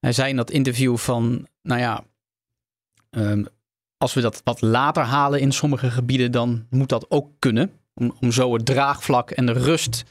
Hij 0.00 0.12
zei 0.12 0.30
in 0.30 0.36
dat 0.36 0.50
interview 0.50 0.96
van, 0.96 1.46
nou 1.62 1.80
ja, 1.80 2.04
um, 3.10 3.46
als 3.96 4.14
we 4.14 4.20
dat 4.20 4.40
wat 4.44 4.60
later 4.60 5.02
halen 5.02 5.40
in 5.40 5.52
sommige 5.52 5.90
gebieden, 5.90 6.32
dan 6.32 6.66
moet 6.70 6.88
dat 6.88 7.10
ook 7.10 7.30
kunnen. 7.38 7.72
Om, 7.94 8.32
zo 8.32 8.54
het 8.54 8.66
draagvlak 8.66 9.30
en 9.30 9.46
de 9.46 9.52
rust 9.52 10.04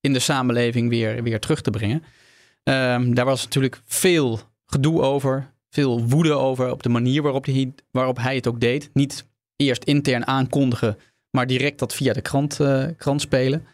in 0.00 0.12
de 0.12 0.18
samenleving 0.18 0.88
weer, 0.88 1.22
weer 1.22 1.40
terug 1.40 1.60
te 1.60 1.70
brengen. 1.70 2.02
Um, 2.62 3.14
daar 3.14 3.24
was 3.24 3.44
natuurlijk 3.44 3.82
veel 3.84 4.40
gedoe 4.66 5.00
over, 5.00 5.52
veel 5.70 6.04
woede 6.04 6.32
over 6.32 6.70
op 6.70 6.82
de 6.82 6.88
manier 6.88 7.22
waarop 7.22 7.44
hij, 7.44 7.72
waarop 7.90 8.18
hij 8.18 8.34
het 8.34 8.46
ook 8.46 8.60
deed. 8.60 8.90
Niet 8.92 9.26
eerst 9.56 9.84
intern 9.84 10.26
aankondigen, 10.26 10.98
maar 11.30 11.46
direct 11.46 11.78
dat 11.78 11.94
via 11.94 12.12
de 12.12 12.20
krant, 12.20 12.60
uh, 12.60 12.86
krant 12.96 13.20
spelen. 13.20 13.66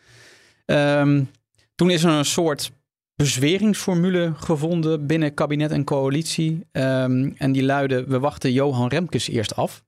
Um, 0.66 1.30
toen 1.74 1.90
is 1.90 2.04
er 2.04 2.10
een 2.10 2.24
soort 2.24 2.72
bezweringsformule 3.20 4.32
gevonden 4.36 5.06
binnen 5.06 5.34
kabinet 5.34 5.70
en 5.70 5.84
coalitie. 5.84 6.66
Um, 6.72 7.34
en 7.36 7.52
die 7.52 7.62
luidde: 7.62 8.04
we 8.04 8.18
wachten 8.18 8.52
Johan 8.52 8.88
Remkes 8.88 9.28
eerst 9.28 9.56
af, 9.56 9.84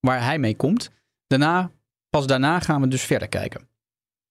waar 0.00 0.24
hij 0.24 0.38
mee 0.38 0.56
komt. 0.56 0.90
Daarna, 1.26 1.70
pas 2.10 2.26
daarna 2.26 2.60
gaan 2.60 2.80
we 2.80 2.88
dus 2.88 3.02
verder 3.02 3.28
kijken. 3.28 3.68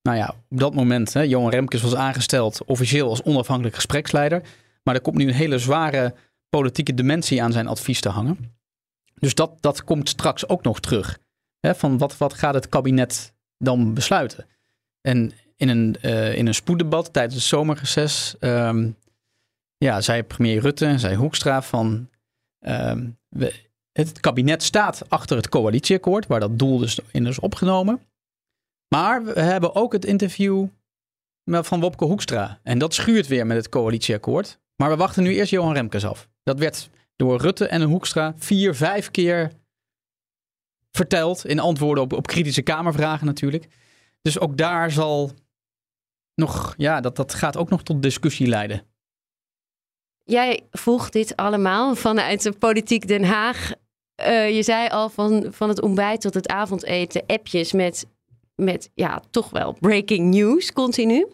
Nou 0.01 0.17
ja, 0.17 0.35
op 0.49 0.59
dat 0.59 0.73
moment, 0.73 1.13
hè, 1.13 1.21
Johan 1.21 1.49
Remkes 1.49 1.81
was 1.81 1.95
aangesteld 1.95 2.63
officieel 2.65 3.09
als 3.09 3.23
onafhankelijk 3.23 3.75
gespreksleider. 3.75 4.41
Maar 4.83 4.95
er 4.95 5.01
komt 5.01 5.17
nu 5.17 5.27
een 5.27 5.33
hele 5.33 5.59
zware 5.59 6.15
politieke 6.49 6.93
dimensie 6.93 7.43
aan 7.43 7.51
zijn 7.51 7.67
advies 7.67 8.01
te 8.01 8.09
hangen. 8.09 8.53
Dus 9.15 9.35
dat, 9.35 9.61
dat 9.61 9.83
komt 9.83 10.09
straks 10.09 10.47
ook 10.47 10.63
nog 10.63 10.79
terug. 10.79 11.19
Hè, 11.59 11.75
van 11.75 11.97
wat, 11.97 12.17
wat 12.17 12.33
gaat 12.33 12.53
het 12.53 12.69
kabinet 12.69 13.33
dan 13.57 13.93
besluiten? 13.93 14.45
En 15.01 15.31
in 15.59 15.69
een, 15.69 15.95
uh, 16.01 16.35
in 16.35 16.47
een 16.47 16.53
spoeddebat 16.53 17.13
tijdens 17.13 17.35
het 17.35 17.43
zomerreces 17.43 18.35
um, 18.39 18.95
ja, 19.77 20.01
zei 20.01 20.23
premier 20.23 20.61
Rutte, 20.61 20.97
zei 20.97 21.15
Hoekstra 21.15 21.61
van 21.61 22.09
we, 23.29 23.53
het 23.91 24.19
kabinet 24.19 24.63
staat 24.63 25.09
achter 25.09 25.37
het 25.37 25.49
coalitieakkoord, 25.49 26.27
waar 26.27 26.39
dat 26.39 26.59
doel 26.59 26.77
dus 26.77 26.99
in 27.11 27.25
is 27.25 27.39
opgenomen. 27.39 28.01
Maar 28.95 29.23
we 29.23 29.41
hebben 29.41 29.75
ook 29.75 29.93
het 29.93 30.05
interview 30.05 30.67
van 31.43 31.79
Wopke 31.79 32.05
Hoekstra. 32.05 32.59
En 32.63 32.79
dat 32.79 32.93
schuurt 32.93 33.27
weer 33.27 33.45
met 33.47 33.57
het 33.57 33.69
coalitieakkoord. 33.69 34.59
Maar 34.75 34.89
we 34.89 34.95
wachten 34.95 35.23
nu 35.23 35.33
eerst 35.33 35.51
Johan 35.51 35.73
Remkes 35.73 36.05
af. 36.05 36.29
Dat 36.43 36.59
werd 36.59 36.89
door 37.15 37.41
Rutte 37.41 37.67
en 37.67 37.81
Hoekstra 37.81 38.33
vier, 38.37 38.75
vijf 38.75 39.11
keer 39.11 39.51
verteld. 40.91 41.45
In 41.45 41.59
antwoorden 41.59 42.03
op, 42.03 42.13
op 42.13 42.27
kritische 42.27 42.61
Kamervragen 42.61 43.25
natuurlijk. 43.25 43.67
Dus 44.21 44.39
ook 44.39 44.57
daar 44.57 44.91
zal 44.91 45.31
nog, 46.39 46.73
ja, 46.77 47.01
dat, 47.01 47.15
dat 47.15 47.33
gaat 47.33 47.57
ook 47.57 47.69
nog 47.69 47.83
tot 47.83 48.01
discussie 48.01 48.47
leiden. 48.47 48.81
Jij 50.23 50.61
volgt 50.71 51.13
dit 51.13 51.35
allemaal 51.35 51.95
vanuit 51.95 52.43
de 52.43 52.51
politiek 52.51 53.07
Den 53.07 53.23
Haag. 53.23 53.71
Uh, 54.21 54.55
je 54.55 54.63
zei 54.63 54.89
al 54.89 55.09
van, 55.09 55.47
van 55.49 55.69
het 55.69 55.81
ontbijt 55.81 56.21
tot 56.21 56.33
het 56.33 56.47
avondeten, 56.47 57.23
appjes 57.25 57.73
met, 57.73 58.05
met 58.55 58.89
ja, 58.93 59.21
toch 59.29 59.49
wel 59.49 59.77
breaking 59.79 60.33
news 60.33 60.73
continu. 60.73 61.27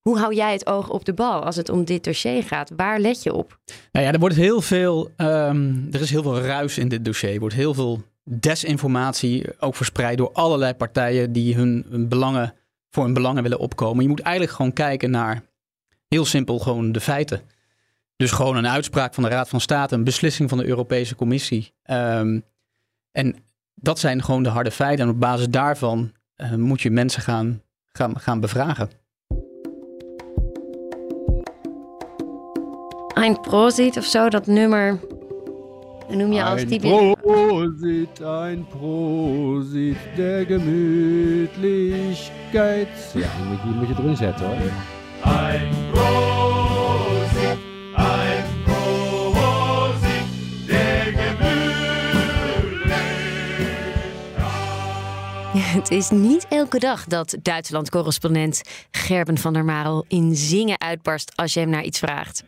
Hoe 0.00 0.18
hou 0.18 0.34
jij 0.34 0.52
het 0.52 0.66
oog 0.66 0.90
op 0.90 1.04
de 1.04 1.14
bal 1.14 1.44
als 1.44 1.56
het 1.56 1.68
om 1.68 1.84
dit 1.84 2.04
dossier 2.04 2.42
gaat? 2.42 2.70
Waar 2.76 3.00
let 3.00 3.22
je 3.22 3.32
op? 3.32 3.58
Nou 3.92 4.06
ja, 4.06 4.12
er 4.12 4.18
wordt 4.18 4.36
heel 4.36 4.60
veel, 4.60 5.10
um, 5.16 5.88
er 5.92 6.00
is 6.00 6.10
heel 6.10 6.22
veel 6.22 6.40
ruis 6.40 6.78
in 6.78 6.88
dit 6.88 7.04
dossier. 7.04 7.32
Er 7.32 7.40
wordt 7.40 7.54
heel 7.54 7.74
veel 7.74 8.02
desinformatie 8.24 9.44
ook 9.60 9.74
verspreid 9.74 10.18
door 10.18 10.32
allerlei 10.32 10.74
partijen 10.74 11.32
die 11.32 11.54
hun, 11.54 11.86
hun 11.88 12.08
belangen 12.08 12.54
voor 12.96 13.04
hun 13.04 13.14
belangen 13.14 13.42
willen 13.42 13.58
opkomen. 13.58 14.02
Je 14.02 14.08
moet 14.08 14.20
eigenlijk 14.20 14.56
gewoon 14.56 14.72
kijken 14.72 15.10
naar, 15.10 15.42
heel 16.08 16.24
simpel, 16.24 16.58
gewoon 16.58 16.92
de 16.92 17.00
feiten. 17.00 17.40
Dus 18.16 18.30
gewoon 18.30 18.56
een 18.56 18.68
uitspraak 18.68 19.14
van 19.14 19.22
de 19.22 19.28
Raad 19.28 19.48
van 19.48 19.60
State, 19.60 19.94
een 19.94 20.04
beslissing 20.04 20.48
van 20.48 20.58
de 20.58 20.66
Europese 20.66 21.14
Commissie. 21.14 21.74
Um, 21.90 22.44
en 23.12 23.36
dat 23.74 23.98
zijn 23.98 24.22
gewoon 24.22 24.42
de 24.42 24.48
harde 24.48 24.70
feiten. 24.70 25.04
En 25.04 25.10
op 25.10 25.20
basis 25.20 25.48
daarvan 25.48 26.12
uh, 26.36 26.54
moet 26.54 26.80
je 26.80 26.90
mensen 26.90 27.22
gaan, 27.22 27.62
gaan, 27.92 28.20
gaan 28.20 28.40
bevragen. 28.40 28.90
Ein 33.14 33.40
Prozit 33.40 33.96
of 33.96 34.04
zo, 34.04 34.28
dat 34.28 34.46
nummer 34.46 35.00
noem 36.08 36.32
je 36.32 36.42
als 36.42 36.62
ein 36.62 37.14
Prosit, 37.22 38.22
ein 38.22 38.66
Prosit 38.68 39.96
der 40.16 40.44
Gemütlichkeit. 40.44 42.88
Ja, 43.14 43.28
die 43.36 43.44
moet, 43.44 43.58
je, 43.62 43.68
die 43.68 43.74
moet 43.74 43.88
je 43.88 43.94
erin 43.94 44.16
zetten 44.16 44.46
hoor. 44.46 44.56
Ein 45.24 45.68
Prosit, 45.92 47.58
ein 47.94 48.44
Prosit 48.64 50.26
der 50.68 51.14
Ja, 55.52 55.62
het 55.78 55.90
is 55.90 56.10
niet 56.10 56.46
elke 56.48 56.78
dag 56.78 57.04
dat 57.04 57.36
Duitsland-correspondent 57.42 58.62
Gerben 58.90 59.38
van 59.38 59.52
der 59.52 59.64
Marel 59.64 60.04
in 60.08 60.34
zingen 60.34 60.80
uitbarst 60.80 61.32
als 61.34 61.54
je 61.54 61.60
hem 61.60 61.68
naar 61.68 61.84
iets 61.84 61.98
vraagt. 61.98 62.44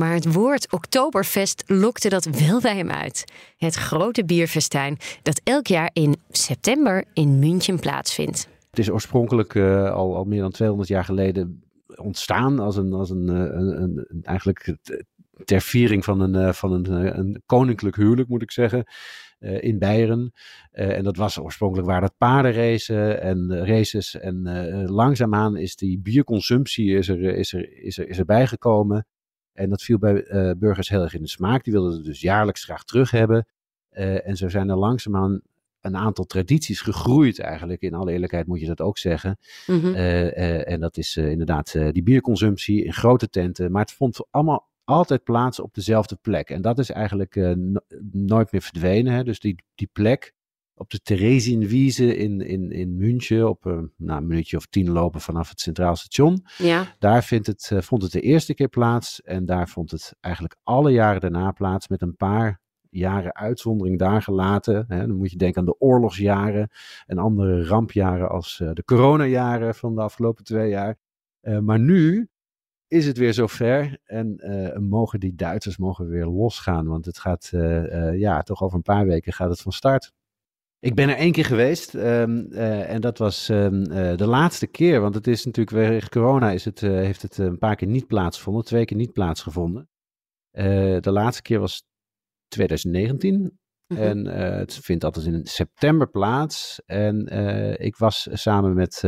Maar 0.00 0.14
het 0.14 0.32
woord 0.32 0.72
Oktoberfest 0.72 1.64
lokte 1.66 2.08
dat 2.08 2.24
wel 2.24 2.60
bij 2.60 2.76
hem 2.76 2.90
uit. 2.90 3.24
Het 3.56 3.74
grote 3.74 4.24
bierfestijn 4.24 4.96
dat 5.22 5.40
elk 5.44 5.66
jaar 5.66 5.90
in 5.92 6.16
september 6.30 7.04
in 7.12 7.38
München 7.38 7.78
plaatsvindt. 7.78 8.48
Het 8.70 8.78
is 8.78 8.90
oorspronkelijk 8.90 9.54
uh, 9.54 9.90
al, 9.92 10.16
al 10.16 10.24
meer 10.24 10.40
dan 10.40 10.50
200 10.50 10.88
jaar 10.88 11.04
geleden 11.04 11.64
ontstaan 11.86 12.58
als 12.58 12.76
een, 12.76 12.92
als 12.92 13.10
een, 13.10 13.28
eh, 13.28 13.80
een, 13.80 14.20
eigenlijk 14.22 14.76
ter 15.44 15.60
viering 15.60 16.04
van 16.04 16.20
een, 16.20 16.34
eh, 16.34 16.52
van 16.52 16.72
een, 16.72 17.18
een 17.18 17.42
koninklijk 17.46 17.96
huwelijk, 17.96 18.28
moet 18.28 18.42
ik 18.42 18.50
zeggen. 18.50 18.84
In 19.38 19.78
Beieren. 19.78 20.32
En 20.70 21.04
dat 21.04 21.16
was 21.16 21.38
oorspronkelijk 21.38 21.86
waren 21.88 22.02
dat 22.02 22.16
paardenracen 22.18 23.22
en 23.22 23.66
races. 23.66 24.14
En 24.14 24.42
langzaamaan 24.90 25.56
is 25.56 25.76
die 25.76 26.00
bierconsumptie 26.00 26.96
is 26.96 27.08
er, 27.08 27.22
is 27.22 27.52
er, 27.52 27.82
is 27.82 27.98
er, 27.98 28.08
is 28.08 28.18
erbij 28.18 28.46
gekomen. 28.46 29.06
En 29.56 29.70
dat 29.70 29.82
viel 29.82 29.98
bij 29.98 30.24
uh, 30.24 30.50
burgers 30.58 30.88
heel 30.88 31.02
erg 31.02 31.14
in 31.14 31.22
de 31.22 31.28
smaak. 31.28 31.64
Die 31.64 31.72
wilden 31.72 31.92
het 31.92 32.04
dus 32.04 32.20
jaarlijks 32.20 32.64
graag 32.64 32.84
terug 32.84 33.10
hebben. 33.10 33.46
Uh, 33.92 34.28
en 34.28 34.36
zo 34.36 34.48
zijn 34.48 34.68
er 34.68 34.76
langzaamaan 34.76 35.40
een 35.80 35.96
aantal 35.96 36.24
tradities 36.24 36.80
gegroeid 36.80 37.40
eigenlijk. 37.40 37.82
In 37.82 37.94
alle 37.94 38.12
eerlijkheid 38.12 38.46
moet 38.46 38.60
je 38.60 38.66
dat 38.66 38.80
ook 38.80 38.98
zeggen. 38.98 39.38
Mm 39.66 39.80
-hmm. 39.80 39.94
uh, 39.94 40.70
en 40.70 40.80
dat 40.80 40.96
is 40.96 41.16
inderdaad 41.16 41.72
die 41.72 42.02
bierconsumptie 42.02 42.84
in 42.84 42.92
grote 42.92 43.28
tenten. 43.28 43.72
Maar 43.72 43.82
het 43.82 43.92
vond 43.92 44.26
allemaal 44.30 44.68
altijd 44.84 45.24
plaats 45.24 45.60
op 45.60 45.74
dezelfde 45.74 46.16
plek. 46.22 46.50
En 46.50 46.62
dat 46.62 46.78
is 46.78 46.90
eigenlijk 46.90 47.34
no 47.34 47.80
nooit 48.12 48.52
meer 48.52 48.62
verdwenen. 48.62 49.12
Hè? 49.12 49.24
Dus 49.24 49.40
die, 49.40 49.56
die 49.74 49.88
plek 49.92 50.34
op 50.78 50.90
de 50.90 51.00
Theresienwiese 51.00 52.16
in, 52.16 52.40
in, 52.40 52.70
in 52.70 52.96
München, 52.96 53.48
op 53.48 53.64
een, 53.64 53.92
nou, 53.96 54.20
een 54.20 54.26
minuutje 54.26 54.56
of 54.56 54.66
tien 54.66 54.90
lopen 54.90 55.20
vanaf 55.20 55.48
het 55.48 55.60
Centraal 55.60 55.96
Station. 55.96 56.44
Ja. 56.58 56.94
Daar 56.98 57.24
vindt 57.24 57.46
het, 57.46 57.70
eh, 57.72 57.80
vond 57.80 58.02
het 58.02 58.12
de 58.12 58.20
eerste 58.20 58.54
keer 58.54 58.68
plaats 58.68 59.22
en 59.22 59.46
daar 59.46 59.68
vond 59.68 59.90
het 59.90 60.14
eigenlijk 60.20 60.56
alle 60.62 60.90
jaren 60.90 61.20
daarna 61.20 61.50
plaats 61.50 61.88
met 61.88 62.02
een 62.02 62.16
paar 62.16 62.60
jaren 62.90 63.34
uitzondering 63.34 63.98
daar 63.98 64.22
gelaten. 64.22 64.84
Hè. 64.88 65.06
Dan 65.06 65.16
moet 65.16 65.30
je 65.30 65.36
denken 65.36 65.60
aan 65.60 65.66
de 65.66 65.80
oorlogsjaren 65.80 66.70
en 67.06 67.18
andere 67.18 67.66
rampjaren 67.66 68.28
als 68.28 68.60
uh, 68.62 68.70
de 68.72 68.84
coronajaren 68.84 69.74
van 69.74 69.94
de 69.94 70.00
afgelopen 70.00 70.44
twee 70.44 70.68
jaar. 70.68 70.96
Uh, 71.42 71.58
maar 71.58 71.78
nu 71.78 72.28
is 72.88 73.06
het 73.06 73.18
weer 73.18 73.34
zover 73.34 73.98
en 74.04 74.36
uh, 74.36 74.76
mogen 74.76 75.20
die 75.20 75.34
Duitsers 75.34 75.76
mogen 75.76 76.08
weer 76.08 76.26
losgaan, 76.26 76.86
want 76.86 77.04
het 77.04 77.18
gaat, 77.18 77.50
ja, 78.14 78.42
toch 78.42 78.62
over 78.62 78.76
een 78.76 78.82
paar 78.82 79.06
weken 79.06 79.32
gaat 79.32 79.50
het 79.50 79.60
van 79.60 79.72
start. 79.72 80.12
Ik 80.80 80.94
ben 80.94 81.08
er 81.08 81.16
één 81.16 81.32
keer 81.32 81.44
geweest 81.44 81.94
um, 81.94 82.46
uh, 82.50 82.90
en 82.90 83.00
dat 83.00 83.18
was 83.18 83.48
um, 83.48 83.90
uh, 83.90 84.16
de 84.16 84.26
laatste 84.26 84.66
keer, 84.66 85.00
want 85.00 85.14
het 85.14 85.26
is 85.26 85.44
natuurlijk 85.44 85.76
weer 85.76 86.08
corona 86.08 86.50
is 86.50 86.64
het, 86.64 86.82
uh, 86.82 86.90
heeft 86.90 87.22
het 87.22 87.38
een 87.38 87.58
paar 87.58 87.76
keer 87.76 87.88
niet 87.88 88.06
plaatsgevonden, 88.06 88.64
twee 88.64 88.84
keer 88.84 88.96
niet 88.96 89.12
plaatsgevonden. 89.12 89.88
de 90.50 91.10
laatste 91.10 91.42
keer 91.42 91.60
was 91.60 91.84
2019 92.48 93.34
mm 93.34 93.50
-hmm. 93.86 93.96
en 93.96 94.26
het 94.58 94.74
vindt 94.74 95.04
altijd 95.04 95.26
in 95.26 95.46
september 95.46 96.10
plaats. 96.10 96.82
En 96.86 97.26
ik 97.78 97.96
was 97.96 98.28
samen 98.32 98.74
met 98.74 99.02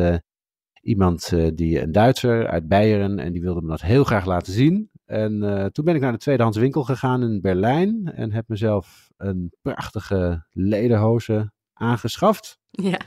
iemand, 0.81 1.33
die 1.55 1.81
een 1.81 1.93
Duitser 1.93 2.47
uit 2.47 2.69
Beieren, 2.69 3.19
en 3.19 3.33
die 3.33 3.43
wilde 3.43 3.63
me 3.63 3.69
dat 3.69 3.81
heel 3.81 4.05
graag 4.05 4.25
laten 4.25 4.53
zien. 4.53 4.91
En 5.05 5.41
toen 5.73 5.85
ben 5.85 5.95
ik 5.95 6.01
naar 6.01 6.13
de 6.13 6.19
tweedehands 6.19 6.59
winkel 6.59 6.83
gegaan 6.85 7.23
in 7.23 7.41
Berlijn 7.41 8.13
en 8.15 8.33
heb 8.33 8.49
mezelf 8.49 9.11
een 9.17 9.53
prachtige 9.63 10.47
lederhoze 10.51 11.53
aangeschaft. 11.79 12.59
Ja. 12.71 13.01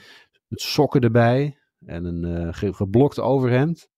Met 0.47 0.61
sokken 0.61 1.01
erbij 1.01 1.57
en 1.85 2.05
een 2.05 2.53
uh, 2.63 2.73
geblokt 2.73 3.19
overhemd. 3.19 3.89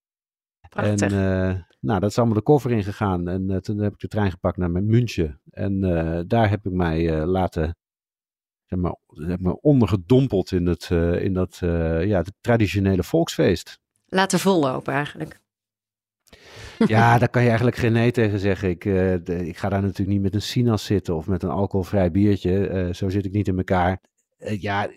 Prachtig. 0.70 1.12
En 1.12 1.14
uh, 1.14 1.62
nou, 1.80 2.00
dat 2.00 2.10
is 2.10 2.18
allemaal 2.18 2.36
de 2.36 2.42
koffer 2.42 2.72
ingegaan. 2.72 3.28
En 3.28 3.50
uh, 3.50 3.58
toen 3.58 3.78
heb 3.78 3.94
ik 3.94 4.00
de 4.00 4.08
trein 4.08 4.32
gepakt 4.32 4.58
naar 4.58 4.72
München. 4.72 5.42
En 5.50 5.80
daar 6.28 6.50
heb 6.50 6.66
ik 6.66 6.72
mij 6.72 7.26
laten, 7.26 7.76
zeg 8.66 8.80
maar, 8.80 8.96
heb 9.08 9.40
me 9.40 9.62
ondergedompeld 9.62 10.52
in, 10.52 10.66
het, 10.66 10.90
in 11.20 11.34
dat 11.34 11.58
ja, 11.60 12.18
het 12.18 12.34
traditionele 12.42 13.04
volksfeest. 13.04 13.80
Laten 14.06 14.40
vollopen 14.40 14.94
eigenlijk. 14.94 15.42
Ja, 16.78 17.18
daar 17.20 17.30
kan 17.30 17.42
je 17.42 17.48
eigenlijk 17.48 17.78
geen 17.78 17.94
nee 17.94 18.12
tegen 18.12 18.40
zeggen. 18.40 18.70
Ik, 18.70 18.86
uh, 18.86 19.16
de, 19.24 19.48
ik 19.48 19.58
ga 19.58 19.70
daar 19.70 19.82
natuurlijk 19.82 20.10
niet 20.10 20.22
met 20.22 20.34
een 20.34 20.42
sinaas 20.42 20.86
zitten 20.86 21.16
of 21.16 21.28
met 21.28 21.44
een 21.44 21.50
alcoholvrij 21.50 22.12
biertje. 22.12 22.70
Uh, 22.70 22.94
zo 22.94 23.10
zit 23.10 23.26
ik 23.26 23.32
niet 23.32 23.48
in 23.48 23.58
elkaar. 23.58 24.02
Uh, 24.46 24.62
ja, 24.62 24.90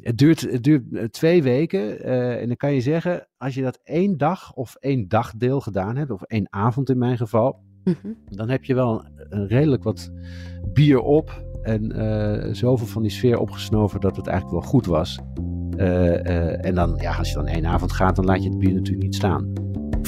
het 0.00 0.18
duurt, 0.18 0.40
het 0.40 0.62
duurt 0.62 1.12
twee 1.12 1.42
weken. 1.42 2.04
en 2.40 2.46
dan 2.46 2.56
kan 2.56 2.72
je 2.72 2.80
zeggen, 2.80 3.28
als 3.36 3.54
je 3.54 3.62
dat 3.62 3.80
één 3.84 4.16
dag 4.16 4.54
of 4.54 4.74
één 4.74 5.08
dagdeel 5.08 5.60
gedaan 5.60 5.96
hebt, 5.96 6.10
of 6.10 6.22
één 6.22 6.46
avond 6.50 6.90
in 6.90 6.98
mijn 6.98 7.16
geval, 7.16 7.60
mm 7.84 7.96
-hmm. 8.02 8.16
dan 8.30 8.48
heb 8.48 8.64
je 8.64 8.74
wel 8.74 9.04
een, 9.04 9.26
een 9.28 9.46
redelijk 9.46 9.82
wat 9.82 10.10
bier 10.72 11.00
op. 11.00 11.46
En 11.62 12.56
zoveel 12.56 12.86
van 12.86 13.02
die 13.02 13.10
sfeer 13.10 13.38
opgesnoven 13.38 14.00
dat 14.00 14.16
het 14.16 14.26
eigenlijk 14.26 14.60
wel 14.60 14.70
goed 14.70 14.86
was. 14.86 15.18
en 15.76 16.74
dan, 16.74 16.98
ja, 17.00 17.16
als 17.16 17.28
je 17.28 17.34
dan 17.34 17.46
één 17.46 17.66
avond 17.66 17.92
gaat, 17.92 18.16
dan 18.16 18.24
laat 18.24 18.42
je 18.42 18.48
het 18.48 18.58
bier 18.58 18.74
natuurlijk 18.74 19.02
niet 19.02 19.14
staan. 19.14 19.52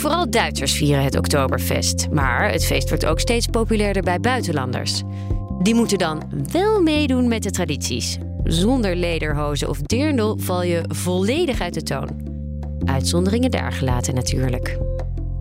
Vooral 0.00 0.30
Duitsers 0.30 0.72
vieren 0.72 1.04
het 1.04 1.16
Oktoberfest, 1.16 2.10
maar 2.10 2.50
het 2.50 2.64
feest 2.64 2.88
wordt 2.88 3.06
ook 3.06 3.20
steeds 3.20 3.46
populairder 3.46 4.02
bij 4.02 4.20
buitenlanders. 4.20 5.02
Die 5.62 5.74
moeten 5.74 5.98
dan 5.98 6.22
wel 6.52 6.82
meedoen 6.82 7.28
met 7.28 7.42
de 7.42 7.50
tradities. 7.50 8.18
Zonder 8.50 8.96
lederhozen 8.96 9.68
of 9.68 9.82
dirndl 9.82 10.34
val 10.36 10.62
je 10.62 10.84
volledig 10.88 11.60
uit 11.60 11.74
de 11.74 11.82
toon. 11.82 12.08
Uitzonderingen 12.84 13.50
daar 13.50 13.72
gelaten 13.72 14.14
natuurlijk. 14.14 14.78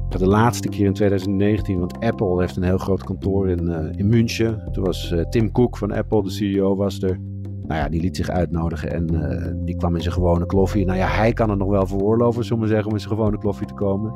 De 0.10 0.28
laatste 0.28 0.70
keer 0.70 0.86
in 0.86 0.94
2019, 0.94 1.80
want 1.80 2.00
Apple 2.00 2.40
heeft 2.40 2.56
een 2.56 2.64
heel 2.64 2.78
groot 2.78 3.04
kantoor 3.04 3.50
in, 3.50 3.64
uh, 3.64 3.78
in 3.92 4.08
München. 4.08 4.70
Toen 4.72 4.84
was 4.84 5.12
uh, 5.12 5.22
Tim 5.22 5.52
Cook 5.52 5.78
van 5.78 5.92
Apple, 5.92 6.24
de 6.24 6.30
CEO, 6.30 6.76
was 6.76 7.02
er. 7.02 7.20
Nou 7.68 7.82
ja, 7.82 7.90
die 7.90 8.02
liet 8.02 8.16
zich 8.16 8.30
uitnodigen 8.30 8.92
en 8.92 9.14
uh, 9.14 9.66
die 9.66 9.76
kwam 9.76 9.96
in 9.96 10.02
zijn 10.02 10.14
gewone 10.14 10.46
kloffie. 10.46 10.86
Nou 10.86 10.98
ja, 10.98 11.08
hij 11.08 11.34
kan 11.34 11.50
het 11.50 11.60
nog 11.60 11.70
wel 11.70 11.88
veroorloven, 11.88 12.46
zullen 12.46 12.64
we 12.64 12.70
zeggen, 12.70 12.88
om 12.88 12.94
in 12.94 13.00
zijn 13.00 13.14
gewone 13.14 13.38
kloffie 13.38 13.68
te 13.68 13.74
komen. 13.74 14.14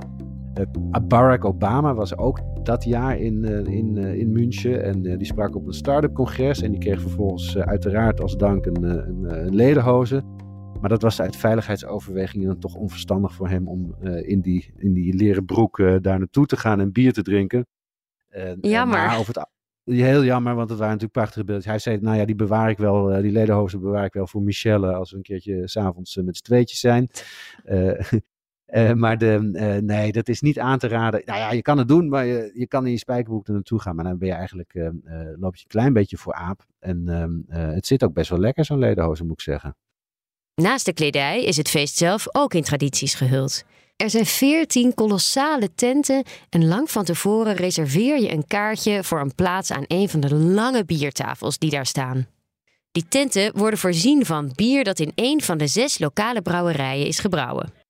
Barack 1.07 1.45
Obama 1.45 1.93
was 1.93 2.17
ook 2.17 2.39
dat 2.63 2.83
jaar 2.83 3.17
in, 3.17 3.45
uh, 3.45 3.65
in, 3.65 3.95
uh, 3.95 4.13
in 4.13 4.31
München 4.31 4.83
en 4.83 5.17
die 5.17 5.25
sprak 5.25 5.55
op 5.55 5.67
een 5.67 5.73
start-up 5.73 6.13
congres 6.13 6.61
en 6.61 6.71
die 6.71 6.79
kreeg 6.79 7.01
vervolgens 7.01 7.57
uiteraard 7.57 8.21
als 8.21 8.37
dank 8.37 8.65
een, 8.65 8.83
een, 8.83 9.45
een 9.45 9.55
ledenhoze. 9.55 10.23
Maar 10.79 10.89
dat 10.89 11.01
was 11.01 11.21
uit 11.21 11.35
veiligheidsoverwegingen 11.35 12.47
dan 12.47 12.59
toch 12.59 12.75
onverstandig 12.75 13.33
voor 13.33 13.49
hem 13.49 13.67
om 13.67 13.95
in, 14.03 14.41
die, 14.41 14.73
in 14.77 14.93
die 14.93 15.13
leren 15.13 15.45
broek 15.45 15.77
daar 15.77 16.17
naartoe 16.17 16.45
te 16.45 16.57
gaan 16.57 16.79
en 16.79 16.91
bier 16.91 17.13
te 17.13 17.21
drinken. 17.21 17.67
Jammer. 18.61 18.97
Maar 18.97 19.17
het, 19.17 19.47
heel 19.83 20.23
jammer, 20.23 20.55
want 20.55 20.69
het 20.69 20.79
waren 20.79 20.93
natuurlijk 20.93 21.19
prachtige 21.19 21.43
beelden. 21.43 21.69
Hij 21.69 21.79
zei, 21.79 21.97
nou 22.01 22.17
ja, 22.17 22.25
die 22.25 22.35
bewaar 22.35 22.69
ik 22.69 22.77
wel, 22.77 23.21
die 23.21 23.31
ledenhozen 23.31 23.79
bewaar 23.79 24.05
ik 24.05 24.13
wel 24.13 24.27
voor 24.27 24.41
Michelle 24.41 24.93
als 24.93 25.11
we 25.11 25.17
een 25.17 25.23
keertje 25.23 25.67
s'avonds 25.67 26.15
met 26.15 26.37
z'n 26.37 26.43
tweetjes 26.43 26.79
zijn. 26.79 27.09
Uh, 28.73 28.93
maar 28.93 29.17
de, 29.17 29.49
uh, 29.53 29.75
nee, 29.75 30.11
dat 30.11 30.27
is 30.27 30.41
niet 30.41 30.59
aan 30.59 30.79
te 30.79 30.87
raden. 30.87 31.21
Nou 31.25 31.39
ja, 31.39 31.51
je 31.51 31.61
kan 31.61 31.77
het 31.77 31.87
doen, 31.87 32.09
maar 32.09 32.25
je, 32.25 32.51
je 32.53 32.67
kan 32.67 32.85
in 32.85 32.91
je 32.91 32.97
spijkerbroek 32.97 33.47
er 33.47 33.53
naartoe 33.53 33.79
gaan. 33.81 33.95
Maar 33.95 34.05
dan 34.05 34.17
ben 34.17 34.27
je 34.27 34.33
eigenlijk, 34.33 34.73
uh, 34.73 34.87
loop 35.35 35.55
je 35.55 35.61
een 35.61 35.67
klein 35.67 35.93
beetje 35.93 36.17
voor 36.17 36.33
aap. 36.33 36.65
En 36.79 37.07
het 37.49 37.87
zit 37.87 38.03
ook 38.03 38.13
best 38.13 38.29
wel 38.29 38.39
lekker, 38.39 38.65
zo'n 38.65 38.79
ledenhozen, 38.79 39.25
moet 39.25 39.39
ik 39.39 39.41
zeggen. 39.41 39.75
Naast 40.55 40.85
de 40.85 40.93
kledij 40.93 41.43
is 41.43 41.57
het 41.57 41.69
feest 41.69 41.97
zelf 41.97 42.25
ook 42.31 42.53
in 42.53 42.63
tradities 42.63 43.13
gehuld. 43.13 43.63
Er 43.95 44.09
zijn 44.09 44.25
veertien 44.25 44.93
kolossale 44.93 45.73
tenten 45.75 46.23
en 46.49 46.67
lang 46.67 46.91
van 46.91 47.03
tevoren 47.03 47.55
reserveer 47.55 48.21
je 48.21 48.31
een 48.31 48.47
kaartje 48.47 49.03
voor 49.03 49.19
een 49.19 49.35
plaats 49.35 49.71
aan 49.71 49.83
een 49.87 50.09
van 50.09 50.19
de 50.19 50.35
lange 50.35 50.85
biertafels 50.85 51.57
die 51.57 51.69
daar 51.69 51.85
staan. 51.85 52.27
Die 52.91 53.07
tenten 53.07 53.57
worden 53.57 53.79
voorzien 53.79 54.25
van 54.25 54.51
bier 54.55 54.83
dat 54.83 54.99
in 54.99 55.11
een 55.15 55.41
van 55.41 55.57
de 55.57 55.67
zes 55.67 55.99
lokale 55.99 56.41
brouwerijen 56.41 57.07
is 57.07 57.19
gebrouwen. 57.19 57.82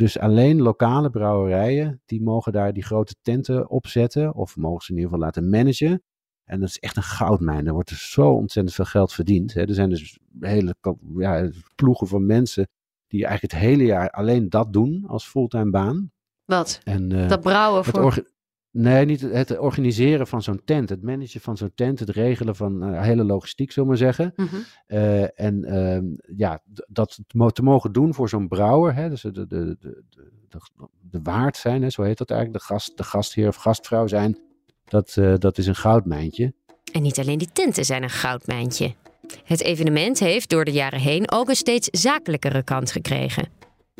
Dus 0.00 0.18
alleen 0.18 0.62
lokale 0.62 1.10
brouwerijen, 1.10 2.02
die 2.06 2.22
mogen 2.22 2.52
daar 2.52 2.72
die 2.72 2.82
grote 2.82 3.14
tenten 3.22 3.70
opzetten. 3.70 4.34
Of 4.34 4.56
mogen 4.56 4.84
ze 4.84 4.90
in 4.90 4.96
ieder 4.96 5.10
geval 5.10 5.26
laten 5.26 5.50
managen. 5.50 6.02
En 6.44 6.60
dat 6.60 6.68
is 6.68 6.78
echt 6.78 6.96
een 6.96 7.02
goudmijn. 7.02 7.66
Er 7.66 7.72
wordt 7.72 7.90
er 7.90 7.96
zo 7.96 8.30
ontzettend 8.30 8.74
veel 8.74 8.84
geld 8.84 9.12
verdiend. 9.12 9.54
Hè. 9.54 9.60
Er 9.60 9.74
zijn 9.74 9.88
dus 9.88 10.18
hele 10.40 10.74
ja, 11.16 11.50
ploegen 11.74 12.06
van 12.06 12.26
mensen 12.26 12.68
die 13.06 13.24
eigenlijk 13.24 13.54
het 13.54 13.62
hele 13.62 13.84
jaar 13.84 14.10
alleen 14.10 14.48
dat 14.48 14.72
doen 14.72 15.04
als 15.06 15.26
fulltime 15.26 15.70
baan. 15.70 16.10
Wat? 16.44 16.80
En, 16.84 17.10
uh, 17.10 17.28
dat 17.28 17.40
brouwen 17.40 17.84
voor... 17.84 18.24
Nee, 18.72 19.04
niet 19.04 19.20
het, 19.20 19.32
het 19.32 19.58
organiseren 19.58 20.26
van 20.26 20.42
zo'n 20.42 20.60
tent. 20.64 20.88
Het 20.88 21.02
managen 21.02 21.40
van 21.40 21.56
zo'n 21.56 21.72
tent. 21.74 21.98
Het 21.98 22.08
regelen 22.08 22.56
van 22.56 22.84
uh, 22.84 23.02
hele 23.02 23.24
logistiek, 23.24 23.72
zullen 23.72 23.88
we 23.88 23.94
maar 23.94 24.04
zeggen. 24.14 24.32
Mm 24.36 24.46
-hmm. 24.46 24.64
uh, 24.86 25.40
en 25.40 25.64
uh, 25.68 26.36
ja, 26.36 26.62
dat 26.88 27.20
te 27.52 27.62
mogen 27.62 27.92
doen 27.92 28.14
voor 28.14 28.28
zo'n 28.28 28.48
brouwer. 28.48 28.94
Hè, 28.94 29.08
dus 29.08 29.22
de, 29.22 29.32
de, 29.32 29.46
de, 29.46 29.76
de, 30.48 30.60
de, 31.00 31.20
waard 31.22 31.56
zijn, 31.56 31.82
hè, 31.82 31.90
zo 31.90 32.02
heet 32.02 32.18
dat 32.18 32.30
eigenlijk. 32.30 32.60
De, 32.60 32.72
gast, 32.72 32.96
de 32.96 33.04
gastheer 33.04 33.48
of 33.48 33.56
gastvrouw 33.56 34.06
zijn. 34.06 34.38
Dat, 34.84 35.18
dat 35.38 35.58
is 35.58 35.66
een 35.66 35.74
goudmijntje. 35.74 36.52
En 36.92 37.02
niet 37.02 37.18
alleen 37.18 37.38
die 37.38 37.52
tenten 37.52 37.84
zijn 37.84 38.02
een 38.02 38.10
goudmijntje. 38.10 38.94
Het 39.44 39.62
evenement 39.62 40.18
heeft 40.18 40.50
door 40.50 40.64
de 40.64 40.72
jaren 40.72 41.00
heen 41.00 41.30
ook 41.30 41.48
een 41.48 41.56
steeds 41.56 41.88
zakelijkere 41.90 42.62
kant 42.62 42.92
gekregen. 42.92 43.48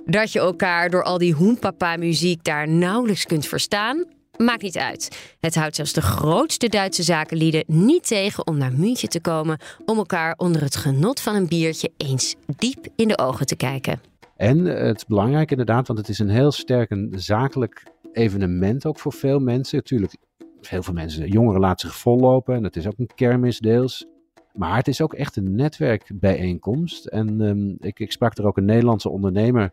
Dat 0.05 0.33
je 0.33 0.39
elkaar 0.39 0.91
door 0.91 1.03
al 1.03 1.19
die 1.19 1.35
hoenpapa-muziek 1.35 2.45
daar 2.45 2.69
nauwelijks 2.69 3.27
kunt 3.27 3.47
verstaan, 3.47 4.05
Maakt 4.45 4.63
niet 4.63 4.79
uit. 4.79 5.35
Het 5.41 5.55
houdt 5.55 5.77
zelfs 5.77 5.93
de 5.93 6.03
grootste 6.03 6.69
Duitse 6.69 7.03
zakenlieden 7.03 7.65
niet 7.67 8.07
tegen 8.07 8.47
om 8.47 8.59
naar 8.59 8.73
München 8.73 9.09
te 9.09 9.21
komen 9.21 9.59
om 9.85 9.97
elkaar 9.97 10.35
onder 10.37 10.63
het 10.63 10.77
genot 10.77 11.21
van 11.21 11.35
een 11.35 11.49
biertje 11.49 11.91
eens 11.97 12.37
diep 12.57 12.87
in 12.97 13.09
de 13.09 13.19
ogen 13.19 13.47
te 13.47 13.57
kijken. 13.57 14.01
En 14.37 14.65
het 14.65 14.97
is 14.97 15.07
belangrijk 15.07 15.51
inderdaad, 15.51 15.87
want 15.87 15.99
het 15.99 16.09
is 16.09 16.19
een 16.19 16.29
heel 16.29 16.53
sterk 16.53 16.91
een 16.91 17.13
zakelijk 17.17 17.85
evenement 18.13 18.87
ook 18.87 18.99
voor 18.99 19.13
veel 19.13 19.39
mensen. 19.39 19.77
Natuurlijk, 19.77 20.17
heel 20.61 20.83
veel 20.83 20.95
mensen, 20.95 21.29
jongeren 21.29 21.61
laten 21.61 21.89
zich 21.89 21.99
vollopen 21.99 22.55
en 22.55 22.65
het 22.65 22.77
is 22.77 22.87
ook 22.87 22.99
een 22.99 23.11
kermis 23.15 23.59
deels. 23.59 24.07
Maar 24.53 24.77
het 24.77 24.89
is 24.89 25.01
ook 25.01 25.15
echt 25.15 25.37
een 25.37 25.55
netwerkbijeenkomst. 25.55 27.07
En 27.07 27.41
um, 27.41 27.77
ik, 27.81 27.99
ik 27.99 28.13
sprak 28.13 28.39
er 28.39 28.47
ook 28.47 28.57
een 28.57 28.65
Nederlandse 28.65 29.11
ondernemer 29.11 29.73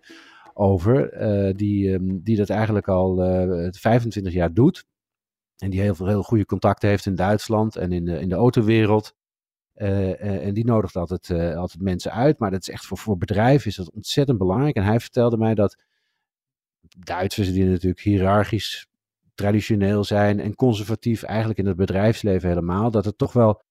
over, 0.58 1.22
uh, 1.22 1.54
die, 1.56 1.94
um, 1.94 2.24
die 2.24 2.38
dat 2.38 2.50
eigenlijk 2.50 2.88
al 2.88 3.24
uh, 3.52 3.68
25 3.72 4.34
jaar 4.34 4.54
doet. 4.54 4.86
En 5.58 5.70
die 5.70 5.82
heel 5.82 5.96
veel 5.96 6.08
heel 6.08 6.24
goede 6.24 6.46
contacten 6.46 6.90
heeft 6.90 7.06
in 7.06 7.16
Duitsland 7.16 7.76
en 7.76 7.92
in 7.92 8.06
de, 8.06 8.20
in 8.20 8.30
de 8.30 8.36
autowereld. 8.36 9.16
Uh, 9.76 10.46
en 10.46 10.54
die 10.54 10.66
nodigt 10.66 10.96
altijd, 10.96 11.56
altijd 11.56 11.82
mensen 11.82 12.12
uit. 12.12 12.40
Maar 12.40 12.52
dat 12.52 12.62
is 12.62 12.70
echt 12.70 12.86
voor, 12.86 12.98
voor 12.98 13.18
bedrijven 13.18 13.70
is 13.70 13.76
dat 13.76 13.92
ontzettend 13.92 14.38
belangrijk. 14.38 14.76
En 14.76 14.84
hij 14.84 15.00
vertelde 15.00 15.38
mij 15.38 15.56
dat 15.56 15.78
Duitsers, 16.98 17.54
die 17.54 17.66
natuurlijk 17.66 18.02
hiërarchisch 18.02 18.88
traditioneel 19.36 20.04
zijn 20.04 20.40
en 20.40 20.56
conservatief 20.56 21.24
eigenlijk 21.24 21.60
in 21.60 21.66
het 21.66 21.78
bedrijfsleven 21.78 22.50
helemaal, 22.50 22.92
dat 22.92 23.06
het 23.06 23.18
toch 23.18 23.34
wel 23.34 23.62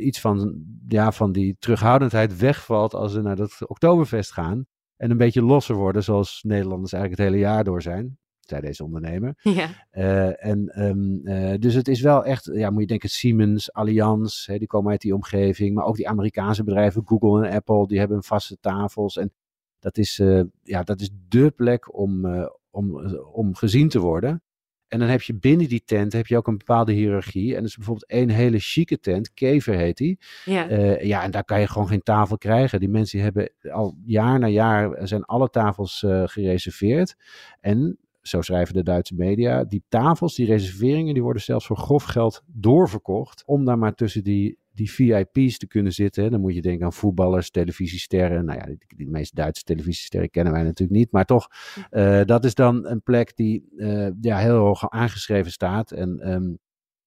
iets 0.00 0.20
van, 0.20 0.64
ja, 0.88 1.12
van 1.12 1.32
die 1.32 1.56
terughoudendheid 1.58 2.36
wegvalt 2.36 2.94
als 2.94 3.12
ze 3.12 3.20
naar 3.20 3.36
dat 3.36 3.68
Oktoberfest 3.68 4.32
gaan. 4.32 4.66
En 5.00 5.10
een 5.10 5.16
beetje 5.16 5.42
losser 5.42 5.74
worden, 5.74 6.02
zoals 6.02 6.42
Nederlanders 6.42 6.92
eigenlijk 6.92 7.22
het 7.22 7.32
hele 7.32 7.44
jaar 7.44 7.64
door 7.64 7.82
zijn 7.82 8.18
zei 8.50 8.60
deze 8.60 8.84
ondernemer. 8.84 9.34
Ja. 9.42 9.68
Uh, 9.92 10.44
en, 10.44 10.82
um, 10.84 11.20
uh, 11.24 11.54
dus 11.58 11.74
het 11.74 11.88
is 11.88 12.00
wel 12.00 12.24
echt, 12.24 12.50
ja, 12.52 12.70
moet 12.70 12.80
je 12.80 12.86
denken, 12.86 13.08
Siemens, 13.08 13.72
Allianz, 13.72 14.46
hè, 14.46 14.58
die 14.58 14.66
komen 14.66 14.90
uit 14.90 15.00
die 15.00 15.14
omgeving. 15.14 15.74
Maar 15.74 15.84
ook 15.84 15.96
die 15.96 16.08
Amerikaanse 16.08 16.64
bedrijven, 16.64 17.02
Google 17.04 17.46
en 17.46 17.54
Apple, 17.54 17.86
die 17.86 17.98
hebben 17.98 18.22
vaste 18.22 18.56
tafels. 18.60 19.16
En 19.16 19.32
dat 19.78 19.98
is, 19.98 20.18
uh, 20.18 20.42
ja, 20.62 20.82
dat 20.82 21.00
is 21.00 21.10
dé 21.28 21.50
plek 21.50 21.96
om, 21.98 22.26
om, 22.70 23.06
om 23.32 23.54
gezien 23.54 23.88
te 23.88 23.98
worden. 23.98 24.42
En 24.90 24.98
dan 24.98 25.08
heb 25.08 25.22
je 25.22 25.34
binnen 25.34 25.68
die 25.68 25.82
tent 25.84 26.12
heb 26.12 26.26
je 26.26 26.36
ook 26.36 26.46
een 26.46 26.58
bepaalde 26.58 26.92
hiërarchie. 26.92 27.50
En 27.52 27.58
er 27.58 27.64
is 27.64 27.76
bijvoorbeeld 27.76 28.10
één 28.10 28.28
hele 28.28 28.58
chique 28.58 29.00
tent, 29.00 29.34
Kever 29.34 29.74
heet 29.74 29.96
die. 29.96 30.18
Ja. 30.44 30.70
Uh, 30.70 31.02
ja, 31.02 31.22
en 31.22 31.30
daar 31.30 31.44
kan 31.44 31.60
je 31.60 31.66
gewoon 31.66 31.88
geen 31.88 32.02
tafel 32.02 32.38
krijgen. 32.38 32.80
Die 32.80 32.88
mensen 32.88 33.20
hebben 33.20 33.52
al 33.70 33.96
jaar 34.04 34.38
na 34.38 34.46
jaar 34.46 35.08
zijn 35.08 35.24
alle 35.24 35.50
tafels 35.50 36.02
uh, 36.02 36.22
gereserveerd. 36.26 37.16
En 37.60 37.98
zo 38.22 38.40
schrijven 38.40 38.74
de 38.74 38.82
Duitse 38.82 39.14
media, 39.14 39.64
die 39.64 39.82
tafels, 39.88 40.34
die 40.34 40.46
reserveringen, 40.46 41.14
die 41.14 41.22
worden 41.22 41.42
zelfs 41.42 41.66
voor 41.66 41.76
grof 41.76 42.04
geld 42.04 42.42
doorverkocht. 42.46 43.42
Om 43.46 43.64
daar 43.64 43.78
maar 43.78 43.94
tussen 43.94 44.24
die, 44.24 44.58
die 44.80 44.92
VIP's 44.92 45.58
te 45.58 45.66
kunnen 45.66 45.92
zitten. 45.92 46.30
Dan 46.30 46.40
moet 46.40 46.54
je 46.54 46.62
denken 46.62 46.84
aan 46.84 46.92
voetballers, 46.92 47.50
televisiesterren. 47.50 48.44
Nou 48.44 48.58
ja, 48.58 48.66
die, 48.66 48.78
die 48.96 49.10
meeste 49.10 49.34
Duitse 49.34 49.62
televisiesterren 49.62 50.30
kennen 50.30 50.52
wij 50.52 50.62
natuurlijk 50.62 50.98
niet. 50.98 51.12
Maar 51.12 51.24
toch, 51.24 51.48
uh, 51.90 52.20
dat 52.24 52.44
is 52.44 52.54
dan 52.54 52.86
een 52.86 53.02
plek 53.02 53.36
die 53.36 53.68
uh, 53.76 54.08
ja, 54.20 54.38
heel 54.38 54.56
hoog 54.56 54.88
aangeschreven 54.88 55.52
staat. 55.52 55.92
En 55.92 56.32
um, 56.32 56.58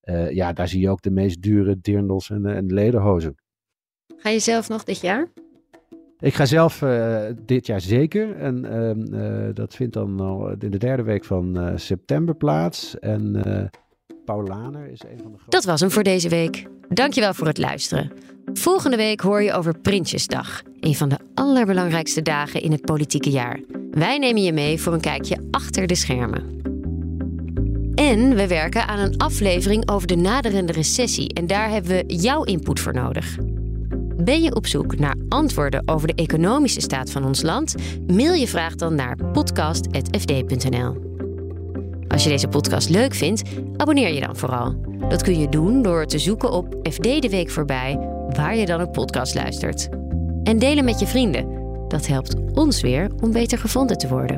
uh, 0.03 0.31
ja, 0.31 0.53
daar 0.53 0.67
zie 0.67 0.81
je 0.81 0.89
ook 0.89 1.01
de 1.01 1.11
meest 1.11 1.41
dure 1.41 1.79
dirndels 1.79 2.29
en, 2.29 2.45
en 2.45 2.73
lederhozen. 2.73 3.35
Ga 4.17 4.29
je 4.29 4.39
zelf 4.39 4.69
nog 4.69 4.83
dit 4.83 5.01
jaar? 5.01 5.27
Ik 6.19 6.33
ga 6.33 6.45
zelf 6.45 6.81
uh, 6.81 7.25
dit 7.45 7.65
jaar 7.65 7.81
zeker. 7.81 8.35
En 8.35 8.65
uh, 9.13 9.49
dat 9.53 9.75
vindt 9.75 9.93
dan 9.93 10.19
al 10.19 10.49
in 10.49 10.71
de 10.71 10.77
derde 10.77 11.03
week 11.03 11.25
van 11.25 11.79
september 11.79 12.35
plaats. 12.35 12.99
En 12.99 13.41
Paul 14.25 14.43
Laner 14.43 14.91
is 14.91 15.01
een 15.11 15.19
van 15.21 15.31
de 15.31 15.37
Dat 15.49 15.63
was 15.63 15.79
hem 15.79 15.91
voor 15.91 16.03
deze 16.03 16.29
week. 16.29 16.65
Dankjewel 16.89 17.33
voor 17.33 17.47
het 17.47 17.57
luisteren. 17.57 18.11
Volgende 18.53 18.97
week 18.97 19.21
hoor 19.21 19.41
je 19.41 19.53
over 19.53 19.79
Prinsjesdag. 19.79 20.61
Een 20.79 20.95
van 20.95 21.09
de 21.09 21.17
allerbelangrijkste 21.33 22.21
dagen 22.21 22.61
in 22.61 22.71
het 22.71 22.81
politieke 22.81 23.29
jaar. 23.29 23.59
Wij 23.91 24.17
nemen 24.17 24.43
je 24.43 24.53
mee 24.53 24.81
voor 24.81 24.93
een 24.93 25.01
kijkje 25.01 25.47
achter 25.51 25.87
de 25.87 25.95
schermen. 25.95 26.61
En 27.95 28.35
we 28.35 28.47
werken 28.47 28.87
aan 28.87 28.99
een 28.99 29.17
aflevering 29.17 29.89
over 29.89 30.07
de 30.07 30.15
naderende 30.15 30.71
recessie. 30.71 31.33
En 31.33 31.47
daar 31.47 31.69
hebben 31.69 31.91
we 31.91 32.13
jouw 32.13 32.43
input 32.43 32.79
voor 32.79 32.93
nodig. 32.93 33.37
Ben 34.23 34.41
je 34.41 34.55
op 34.55 34.67
zoek 34.67 34.99
naar 34.99 35.15
antwoorden 35.29 35.83
over 35.85 36.07
de 36.07 36.15
economische 36.15 36.81
staat 36.81 37.11
van 37.11 37.25
ons 37.25 37.41
land? 37.41 37.75
Mail 38.07 38.33
je 38.33 38.47
vraag 38.47 38.75
dan 38.75 38.95
naar 38.95 39.15
podcast.fd.nl. 39.31 41.12
Als 42.13 42.23
je 42.23 42.29
deze 42.29 42.47
podcast 42.47 42.89
leuk 42.89 43.13
vindt, 43.13 43.41
abonneer 43.77 44.13
je 44.13 44.19
dan 44.19 44.35
vooral. 44.35 44.75
Dat 45.09 45.21
kun 45.21 45.39
je 45.39 45.49
doen 45.49 45.81
door 45.81 46.05
te 46.05 46.19
zoeken 46.19 46.51
op 46.51 46.75
FD 46.83 47.03
de 47.03 47.27
Week 47.29 47.49
voorbij, 47.49 47.99
waar 48.29 48.55
je 48.55 48.65
dan 48.65 48.79
een 48.79 48.91
podcast 48.91 49.35
luistert. 49.35 49.89
En 50.43 50.59
delen 50.59 50.85
met 50.85 50.99
je 50.99 51.07
vrienden. 51.07 51.47
Dat 51.87 52.07
helpt 52.07 52.35
ons 52.53 52.81
weer 52.81 53.11
om 53.21 53.31
beter 53.31 53.57
gevonden 53.57 53.97
te 53.97 54.07
worden. 54.07 54.37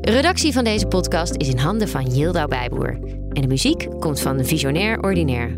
De 0.00 0.10
redactie 0.10 0.52
van 0.52 0.64
deze 0.64 0.86
podcast 0.86 1.34
is 1.36 1.48
in 1.48 1.58
handen 1.58 1.88
van 1.88 2.06
Yildau 2.06 2.48
Bijboer. 2.48 2.98
En 3.32 3.42
de 3.42 3.48
muziek 3.48 3.86
komt 3.98 4.20
van 4.20 4.44
Visionair 4.44 5.02
Ordinaire. 5.02 5.54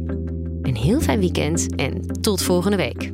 Een 0.62 0.76
heel 0.76 1.00
fijn 1.00 1.20
weekend 1.20 1.74
en 1.74 2.00
tot 2.20 2.42
volgende 2.42 2.76
week. 2.76 3.12